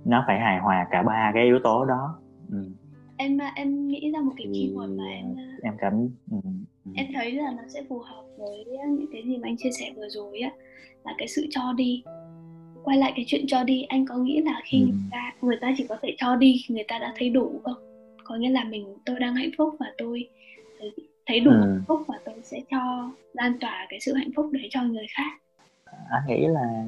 Nó 0.05 0.25
phải 0.27 0.39
hài 0.41 0.61
hòa 0.61 0.87
cả 0.91 1.03
ba 1.03 1.31
cái 1.35 1.45
yếu 1.45 1.59
tố 1.65 1.85
đó. 1.85 2.19
Ừ. 2.51 2.71
em 3.17 3.39
em 3.55 3.87
nghĩ 3.87 4.11
ra 4.15 4.21
một 4.21 4.33
cái 4.37 4.47
keyword 4.47 4.97
mà 4.97 5.05
em 5.05 5.37
em 5.63 5.75
cảm 5.79 6.09
ừ, 6.87 6.93
em 6.95 7.07
thấy 7.15 7.33
là 7.33 7.51
nó 7.57 7.63
sẽ 7.69 7.83
phù 7.89 7.99
hợp 7.99 8.23
với 8.39 8.65
những 8.89 9.07
cái 9.13 9.23
gì 9.23 9.37
mà 9.37 9.49
anh 9.49 9.57
chia 9.57 9.71
sẻ 9.71 9.93
vừa 9.97 10.09
rồi 10.09 10.41
á 10.41 10.51
là 11.05 11.15
cái 11.19 11.29
sự 11.29 11.47
cho 11.51 11.73
đi 11.73 12.03
quay 12.85 12.99
lại 12.99 13.13
cái 13.17 13.25
chuyện 13.29 13.45
cho 13.49 13.65
đi 13.65 13.83
anh 13.83 14.07
có 14.07 14.17
nghĩ 14.17 14.41
là 14.45 14.61
khi 14.65 14.81
ừ. 14.81 14.87
người 14.87 15.09
ta 15.11 15.33
người 15.41 15.57
ta 15.61 15.75
chỉ 15.79 15.87
có 15.89 15.97
thể 16.03 16.17
cho 16.19 16.37
đi 16.37 16.65
người 16.69 16.85
ta 16.89 16.99
đã 16.99 17.13
thấy 17.19 17.31
đủ 17.31 17.61
không 17.65 17.75
có 18.25 18.37
nghĩa 18.37 18.51
là 18.51 18.65
mình 18.65 18.95
tôi 19.05 19.21
đang 19.21 19.35
hạnh 19.35 19.51
phúc 19.59 19.77
và 19.81 19.87
tôi 19.99 20.29
thấy 21.27 21.41
đủ 21.41 21.51
ừ. 21.51 21.61
hạnh 21.61 21.83
phúc 21.89 22.03
và 22.09 22.19
tôi 22.25 22.35
sẽ 22.43 22.61
cho 22.71 23.11
lan 23.33 23.59
tỏa 23.61 23.87
cái 23.89 24.01
sự 24.01 24.15
hạnh 24.15 24.31
phúc 24.37 24.47
đấy 24.53 24.69
cho 24.71 24.83
người 24.83 25.07
khác 25.11 25.41
anh 26.11 26.23
nghĩ 26.29 26.47
là 26.47 26.85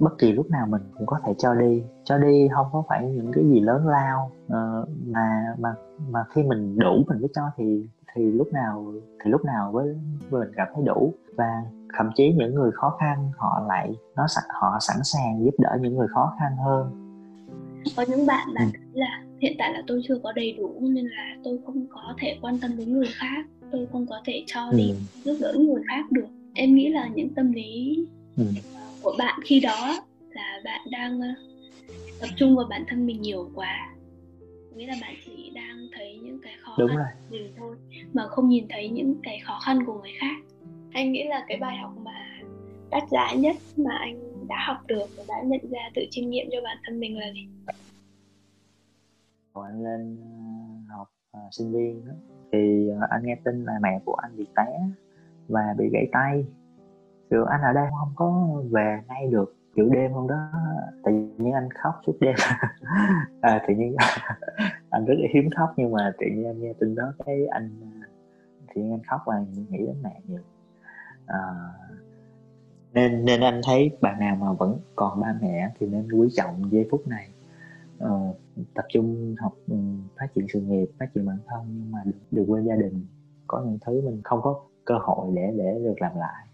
bất 0.00 0.18
kỳ 0.18 0.32
lúc 0.32 0.50
nào 0.50 0.66
mình 0.66 0.82
cũng 0.98 1.06
có 1.06 1.18
thể 1.26 1.34
cho 1.38 1.54
đi 1.54 1.82
cho 2.04 2.18
đi 2.18 2.48
không 2.54 2.66
có 2.72 2.82
phải 2.88 3.06
những 3.06 3.32
cái 3.32 3.44
gì 3.44 3.60
lớn 3.60 3.86
lao 3.86 4.30
uh, 4.46 4.88
mà 5.06 5.54
mà 5.58 5.74
mà 6.10 6.20
khi 6.34 6.42
mình 6.42 6.78
đủ 6.78 7.04
mình 7.08 7.20
mới 7.20 7.28
cho 7.34 7.42
thì 7.56 7.86
thì 8.14 8.22
lúc 8.22 8.52
nào 8.52 8.92
thì 9.24 9.30
lúc 9.30 9.44
nào 9.44 9.72
với 9.72 9.96
mình 10.30 10.48
cảm 10.56 10.68
thấy 10.74 10.84
đủ 10.84 11.14
và 11.36 11.62
thậm 11.98 12.10
chí 12.14 12.32
những 12.32 12.54
người 12.54 12.70
khó 12.70 12.96
khăn 13.00 13.30
họ 13.36 13.64
lại 13.68 13.94
nó 14.16 14.26
họ 14.48 14.78
sẵn 14.80 14.96
sàng 15.04 15.44
giúp 15.44 15.54
đỡ 15.58 15.78
những 15.80 15.96
người 15.96 16.08
khó 16.08 16.32
khăn 16.38 16.56
hơn 16.64 17.10
có 17.96 18.04
những 18.08 18.26
bạn 18.26 18.48
là 18.52 18.60
ừ. 18.60 18.66
là 18.92 19.24
hiện 19.40 19.56
tại 19.58 19.72
là 19.72 19.82
tôi 19.86 20.00
chưa 20.08 20.18
có 20.22 20.32
đầy 20.32 20.52
đủ 20.52 20.74
nên 20.80 21.04
là 21.04 21.36
tôi 21.44 21.58
không 21.66 21.86
có 21.90 22.14
thể 22.18 22.38
quan 22.42 22.58
tâm 22.58 22.70
đến 22.78 22.92
người 22.92 23.08
khác 23.14 23.46
tôi 23.72 23.88
không 23.92 24.06
có 24.06 24.20
thể 24.24 24.44
cho 24.46 24.60
ừ. 24.70 24.76
đi 24.76 24.94
giúp 25.24 25.36
đỡ 25.40 25.54
người 25.58 25.82
khác 25.88 26.12
được 26.12 26.26
em 26.54 26.74
nghĩ 26.74 26.88
là 26.88 27.08
những 27.14 27.34
tâm 27.34 27.52
lý 27.52 28.06
ừ. 28.36 28.44
Của 29.02 29.14
bạn 29.18 29.40
khi 29.44 29.60
đó 29.60 30.06
là 30.30 30.60
bạn 30.64 30.80
đang 30.90 31.20
ờ, 31.20 31.28
tập 32.20 32.28
trung 32.36 32.56
vào 32.56 32.66
bản 32.70 32.84
thân 32.88 33.06
mình 33.06 33.22
nhiều 33.22 33.50
quá. 33.54 33.94
Nghĩa 34.74 34.86
là 34.86 34.94
bạn 35.00 35.14
chỉ 35.26 35.52
đang 35.54 35.86
thấy 35.92 36.18
những 36.22 36.38
cái 36.42 36.54
khó 36.60 36.74
Đúng 36.78 36.88
khăn 36.88 36.96
rồi. 36.96 37.06
của 37.18 37.26
mình 37.30 37.52
thôi 37.58 37.76
mà 38.12 38.26
không 38.26 38.48
nhìn 38.48 38.66
thấy 38.68 38.88
những 38.88 39.14
cái 39.22 39.40
khó 39.44 39.58
khăn 39.64 39.84
của 39.86 40.00
người 40.00 40.12
khác. 40.20 40.36
Anh 40.92 41.12
nghĩ 41.12 41.24
là 41.24 41.44
cái 41.48 41.58
bài 41.60 41.76
học 41.76 41.92
mà 42.02 42.40
đắt 42.90 43.02
giá 43.10 43.34
nhất 43.34 43.56
mà 43.76 43.96
anh 44.00 44.48
đã 44.48 44.64
học 44.66 44.76
được 44.86 45.06
và 45.16 45.24
đã 45.28 45.42
nhận 45.44 45.70
ra 45.70 45.90
tự 45.94 46.02
chiêm 46.10 46.30
nghiệm 46.30 46.48
cho 46.52 46.58
bản 46.64 46.76
thân 46.86 47.00
mình 47.00 47.18
là 47.18 47.26
gì? 47.32 47.48
Hồi 49.52 49.68
anh 49.70 49.84
lên 49.84 50.14
uh, 50.14 50.90
học 50.90 51.08
uh, 51.36 51.54
sinh 51.54 51.72
viên 51.72 52.06
đó, 52.06 52.12
thì 52.52 52.88
uh, 52.90 53.10
anh 53.10 53.22
nghe 53.24 53.36
tin 53.44 53.64
là 53.64 53.72
mẹ 53.82 54.00
của 54.04 54.14
anh 54.14 54.36
bị 54.36 54.44
té 54.56 54.80
và 55.48 55.74
bị 55.78 55.84
gãy 55.92 56.08
tay 56.12 56.44
kiểu 57.30 57.44
anh 57.44 57.60
ở 57.62 57.72
đây 57.72 57.86
không 58.00 58.12
có 58.16 58.48
về 58.70 59.00
ngay 59.08 59.26
được 59.26 59.54
kiểu 59.74 59.88
đêm 59.88 60.12
hôm 60.12 60.28
đó. 60.28 60.50
Tự 61.04 61.12
nhiên 61.12 61.52
anh 61.52 61.68
khóc 61.82 61.94
suốt 62.06 62.16
đêm. 62.20 62.34
À, 63.40 63.62
tự 63.68 63.74
nhiên 63.74 63.96
anh 64.90 65.04
rất 65.04 65.14
là 65.18 65.28
hiếm 65.34 65.50
khóc 65.56 65.70
nhưng 65.76 65.92
mà 65.92 66.12
tự 66.18 66.26
nhiên 66.26 66.46
anh 66.46 66.60
nghe 66.60 66.72
tin 66.80 66.94
đó 66.94 67.12
cái 67.26 67.46
anh 67.46 67.70
à, 67.82 68.08
tự 68.74 68.82
nhiên 68.82 68.92
anh 68.92 69.02
khóc 69.10 69.20
và 69.26 69.44
nghĩ 69.68 69.78
đến 69.78 69.96
mẹ 70.02 70.20
nhiều. 70.26 70.40
À, 71.26 71.38
nên 72.92 73.24
nên 73.24 73.40
anh 73.40 73.60
thấy 73.64 73.90
bạn 74.00 74.20
nào 74.20 74.36
mà 74.36 74.52
vẫn 74.52 74.78
còn 74.96 75.20
ba 75.20 75.34
mẹ 75.40 75.70
thì 75.78 75.86
nên 75.86 76.08
quý 76.12 76.28
trọng 76.36 76.70
giây 76.72 76.88
phút 76.90 77.08
này. 77.08 77.28
À, 77.98 78.08
tập 78.74 78.84
trung 78.92 79.34
học 79.38 79.52
ừ, 79.68 79.76
phát 80.18 80.26
triển 80.34 80.46
sự 80.52 80.60
nghiệp 80.60 80.86
phát 80.98 81.06
triển 81.14 81.26
bản 81.26 81.38
thân 81.46 81.60
nhưng 81.68 81.92
mà 81.92 81.98
đừng 82.30 82.50
quên 82.50 82.66
gia 82.66 82.76
đình. 82.76 83.06
Có 83.46 83.62
những 83.66 83.78
thứ 83.86 84.00
mình 84.00 84.20
không 84.24 84.40
có 84.42 84.60
cơ 84.84 84.94
hội 85.00 85.32
để 85.34 85.52
để 85.56 85.80
được 85.84 85.94
làm 86.00 86.12
lại 86.16 86.46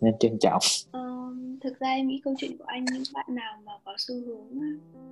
nên 0.00 0.14
trân 0.20 0.38
trọng 0.38 0.62
uh, 0.96 1.60
thực 1.62 1.80
ra 1.80 1.88
em 1.88 2.08
nghĩ 2.08 2.20
câu 2.24 2.34
chuyện 2.38 2.58
của 2.58 2.64
anh 2.66 2.84
những 2.84 3.02
bạn 3.14 3.26
nào 3.28 3.62
mà 3.64 3.72
có 3.84 3.94
xu 3.98 4.14
hướng 4.14 4.58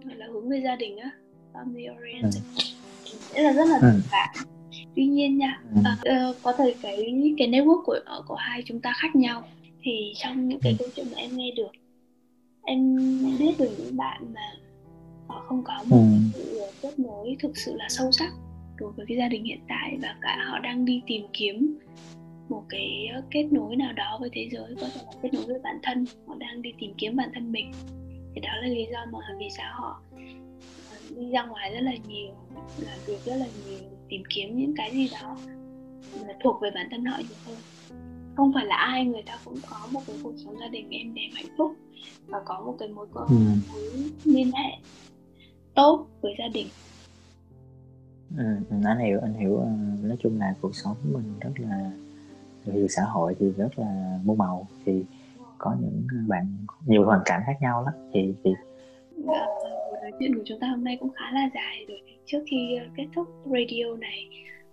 gọi 0.05 0.17
là 0.17 0.27
hướng 0.27 0.49
về 0.49 0.61
gia 0.65 0.77
đình 0.77 0.97
á 0.97 1.11
family 1.53 1.97
oriented 1.97 2.43
ừ. 2.57 2.63
sẽ 3.05 3.43
là 3.43 3.53
rất 3.53 3.69
là 3.69 3.79
ừ. 3.83 4.01
bạn 4.13 4.37
tuy 4.97 5.07
nhiên 5.07 5.39
nha 5.39 5.63
ừ. 5.75 5.81
uh, 6.31 6.37
có 6.43 6.53
thể 6.53 6.75
cái 6.83 7.35
cái 7.39 7.49
network 7.49 7.83
của 7.85 7.99
của 8.27 8.35
hai 8.35 8.63
chúng 8.67 8.81
ta 8.81 8.93
khác 8.97 9.17
nhau 9.17 9.43
thì 9.83 10.13
trong 10.17 10.49
những 10.49 10.61
cái 10.63 10.73
ừ. 10.73 10.77
câu 10.79 10.89
chuyện 10.97 11.07
mà 11.13 11.19
em 11.19 11.37
nghe 11.37 11.51
được 11.57 11.73
em 12.63 12.97
biết 13.39 13.55
được 13.59 13.71
những 13.79 13.97
bạn 13.97 14.23
mà 14.35 14.41
họ 15.27 15.45
không 15.49 15.63
có 15.65 15.85
một 15.87 15.97
ừ. 15.97 16.19
sự 16.35 16.61
kết 16.83 16.99
nối 16.99 17.37
thực 17.41 17.57
sự 17.57 17.75
là 17.77 17.87
sâu 17.89 18.13
sắc 18.13 18.33
đối 18.77 18.93
với 18.93 19.07
cái 19.09 19.17
gia 19.17 19.29
đình 19.29 19.45
hiện 19.45 19.61
tại 19.69 19.99
và 20.03 20.17
cả 20.21 20.39
họ 20.51 20.59
đang 20.59 20.85
đi 20.85 21.03
tìm 21.07 21.27
kiếm 21.33 21.79
một 22.51 22.65
cái 22.69 23.09
kết 23.31 23.49
nối 23.51 23.77
nào 23.77 23.93
đó 23.93 24.17
với 24.21 24.31
thế 24.33 24.49
giới 24.53 24.75
có 24.81 24.87
thể 24.95 25.01
là 25.07 25.13
kết 25.23 25.35
nối 25.35 25.45
với 25.47 25.59
bản 25.65 25.79
thân 25.83 26.05
họ 26.27 26.35
đang 26.39 26.63
đi 26.63 26.71
tìm 26.79 26.95
kiếm 26.99 27.17
bản 27.17 27.31
thân 27.35 27.53
mình. 27.53 27.73
Thì 28.35 28.41
đó 28.41 28.49
là 28.63 28.69
lý 28.69 28.87
do 28.93 28.99
mà 29.13 29.19
vì 29.39 29.51
sao 29.51 29.73
họ 29.75 30.03
ờ, 30.91 30.97
đi 31.17 31.31
ra 31.31 31.47
ngoài 31.47 31.75
rất 31.75 31.81
là 31.81 31.93
nhiều 32.09 32.35
làm 32.79 32.99
việc 33.07 33.19
rất 33.25 33.37
là 33.37 33.47
nhiều 33.67 33.81
tìm 34.09 34.23
kiếm 34.31 34.59
những 34.59 34.75
cái 34.77 34.93
gì 34.93 35.09
đó 35.23 35.37
là 36.27 36.35
thuộc 36.45 36.61
về 36.63 36.71
bản 36.75 36.89
thân 36.91 37.05
họ 37.05 37.19
nhiều 37.19 37.39
hơn. 37.45 37.57
Không 38.37 38.53
phải 38.55 38.67
là 38.67 38.77
ai 38.77 39.05
người 39.05 39.23
ta 39.27 39.39
cũng 39.45 39.59
có 39.71 39.89
một 39.93 40.01
cái 40.07 40.17
cuộc 40.23 40.33
sống 40.45 40.57
gia 40.61 40.69
đình 40.69 40.91
êm 40.91 41.15
đềm 41.15 41.31
hạnh 41.35 41.55
phúc 41.59 41.77
và 42.27 42.43
có 42.45 42.63
một 42.67 42.77
cái 42.79 42.89
mối 42.89 43.07
quan 43.15 43.29
ừ. 43.29 43.37
mối 43.73 44.11
liên 44.25 44.53
hệ 44.53 44.73
tốt 45.75 46.07
với 46.21 46.35
gia 46.39 46.49
đình. 46.49 46.67
Ừ, 48.39 48.45
anh 48.85 48.99
hiểu 48.99 49.19
anh 49.23 49.35
hiểu 49.35 49.57
ờ, 49.57 49.71
nói 50.03 50.17
chung 50.23 50.39
là 50.39 50.55
cuộc 50.61 50.75
sống 50.75 50.97
mình 51.13 51.39
rất 51.41 51.53
là 51.57 51.91
thì 52.73 52.87
xã 52.89 53.03
hội 53.03 53.37
thì 53.39 53.53
rất 53.57 53.79
là 53.79 54.19
muôn 54.25 54.39
màu 54.39 54.67
thì 54.85 55.05
có 55.59 55.77
những 55.81 56.29
bạn 56.29 56.57
nhiều 56.87 57.05
hoàn 57.05 57.21
cảnh 57.25 57.43
khác 57.47 57.57
nhau 57.61 57.85
lắm 57.85 57.95
thì 58.13 58.35
thì 58.45 58.51
dạ, 59.17 59.47
nói 60.03 60.13
chuyện 60.19 60.35
của 60.35 60.43
chúng 60.45 60.61
ta 60.61 60.67
hôm 60.67 60.85
nay 60.85 60.97
cũng 61.01 61.11
khá 61.11 61.25
là 61.33 61.51
dài 61.55 61.85
rồi. 61.89 62.01
Trước 62.27 62.39
khi 62.51 62.77
ờ, 62.77 62.85
kết 62.97 63.07
thúc 63.15 63.29
radio 63.45 63.97
này 64.01 64.29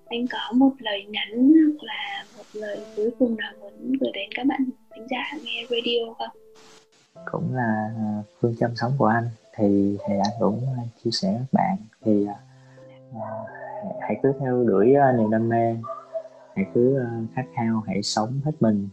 anh 0.05 0.25
có 0.31 0.53
một 0.53 0.71
lời 0.79 1.05
nhắn 1.09 1.53
hoặc 1.53 1.83
là 1.83 2.23
một 2.37 2.43
lời 2.53 2.79
cuối 2.95 3.09
cùng 3.19 3.37
nào 3.37 3.53
muốn 3.61 3.91
gửi 3.99 4.11
đến 4.13 4.29
các 4.35 4.45
bạn 4.45 4.65
khán 4.89 5.07
giả 5.09 5.23
nghe 5.43 5.63
radio 5.69 6.13
không? 6.17 6.37
Cũng 7.31 7.55
là 7.55 7.89
ờ, 7.95 8.23
phương 8.39 8.55
châm 8.59 8.75
sống 8.75 8.91
của 8.97 9.05
anh. 9.05 9.29
Thì 9.55 9.97
thì 10.07 10.13
anh 10.23 10.33
cũng 10.39 10.61
chia 11.03 11.11
sẻ 11.11 11.31
với 11.31 11.39
các 11.39 11.47
bạn 11.51 11.77
thì 12.05 12.27
uh, 13.09 13.17
hãy 14.01 14.19
cứ 14.23 14.33
theo 14.39 14.63
đuổi 14.63 14.93
uh, 15.09 15.19
niềm 15.19 15.31
đam 15.31 15.49
mê 15.49 15.75
hãy 16.57 16.65
cứ 16.73 16.95
uh, 16.95 17.29
khát 17.35 17.45
khao 17.55 17.83
hãy 17.87 18.03
sống 18.03 18.41
hết 18.45 18.51
mình. 18.59 18.89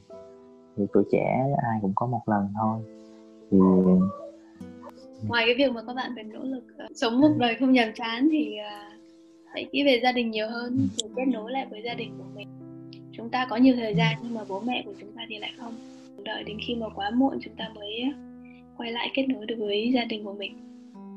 Thì 0.77 0.85
tuổi 0.93 1.05
trẻ 1.13 1.45
ai 1.71 1.79
cũng 1.83 1.93
có 1.95 2.07
một 2.07 2.21
lần 2.27 2.49
thôi. 2.61 2.81
Thì 3.51 3.59
ngoài 5.29 5.45
cái 5.47 5.55
việc 5.59 5.73
mà 5.73 5.83
các 5.87 5.95
bạn 5.95 6.13
phải 6.15 6.25
nỗ 6.25 6.41
lực 6.43 6.65
uh, 6.85 6.91
sống 6.97 7.21
một 7.21 7.31
đời 7.39 7.57
không 7.61 7.73
nhàm 7.73 7.93
chán 7.95 8.29
thì 8.33 8.57
uh, 8.61 9.01
hãy 9.53 9.69
nghĩ 9.73 9.85
về 9.85 10.01
gia 10.03 10.13
đình 10.13 10.31
nhiều 10.31 10.49
hơn 10.49 10.89
để 11.03 11.09
kết 11.17 11.25
nối 11.33 11.53
lại 11.53 11.67
với 11.71 11.83
gia 11.85 11.95
đình 11.95 12.19
của 12.19 12.25
mình. 12.35 12.49
Chúng 13.13 13.31
ta 13.31 13.47
có 13.51 13.57
nhiều 13.57 13.75
thời 13.77 13.95
gian 13.95 14.17
nhưng 14.23 14.35
mà 14.35 14.41
bố 14.49 14.61
mẹ 14.61 14.83
của 14.87 14.95
chúng 15.01 15.13
ta 15.13 15.23
thì 15.29 15.39
lại 15.39 15.53
không. 15.59 15.75
Đợi 16.25 16.45
đến 16.45 16.57
khi 16.67 16.75
mà 16.75 16.87
quá 16.95 17.11
muộn 17.11 17.39
chúng 17.41 17.55
ta 17.57 17.69
mới 17.75 18.05
quay 18.77 18.93
lại 18.93 19.11
kết 19.15 19.27
nối 19.29 19.47
được 19.47 19.57
với 19.59 19.93
gia 19.95 20.05
đình 20.05 20.25
của 20.25 20.33
mình. 20.33 20.53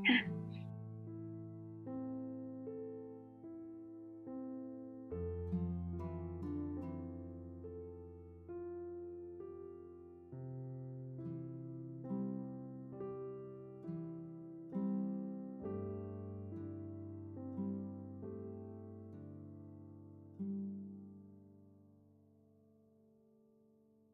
Ha 0.03 0.25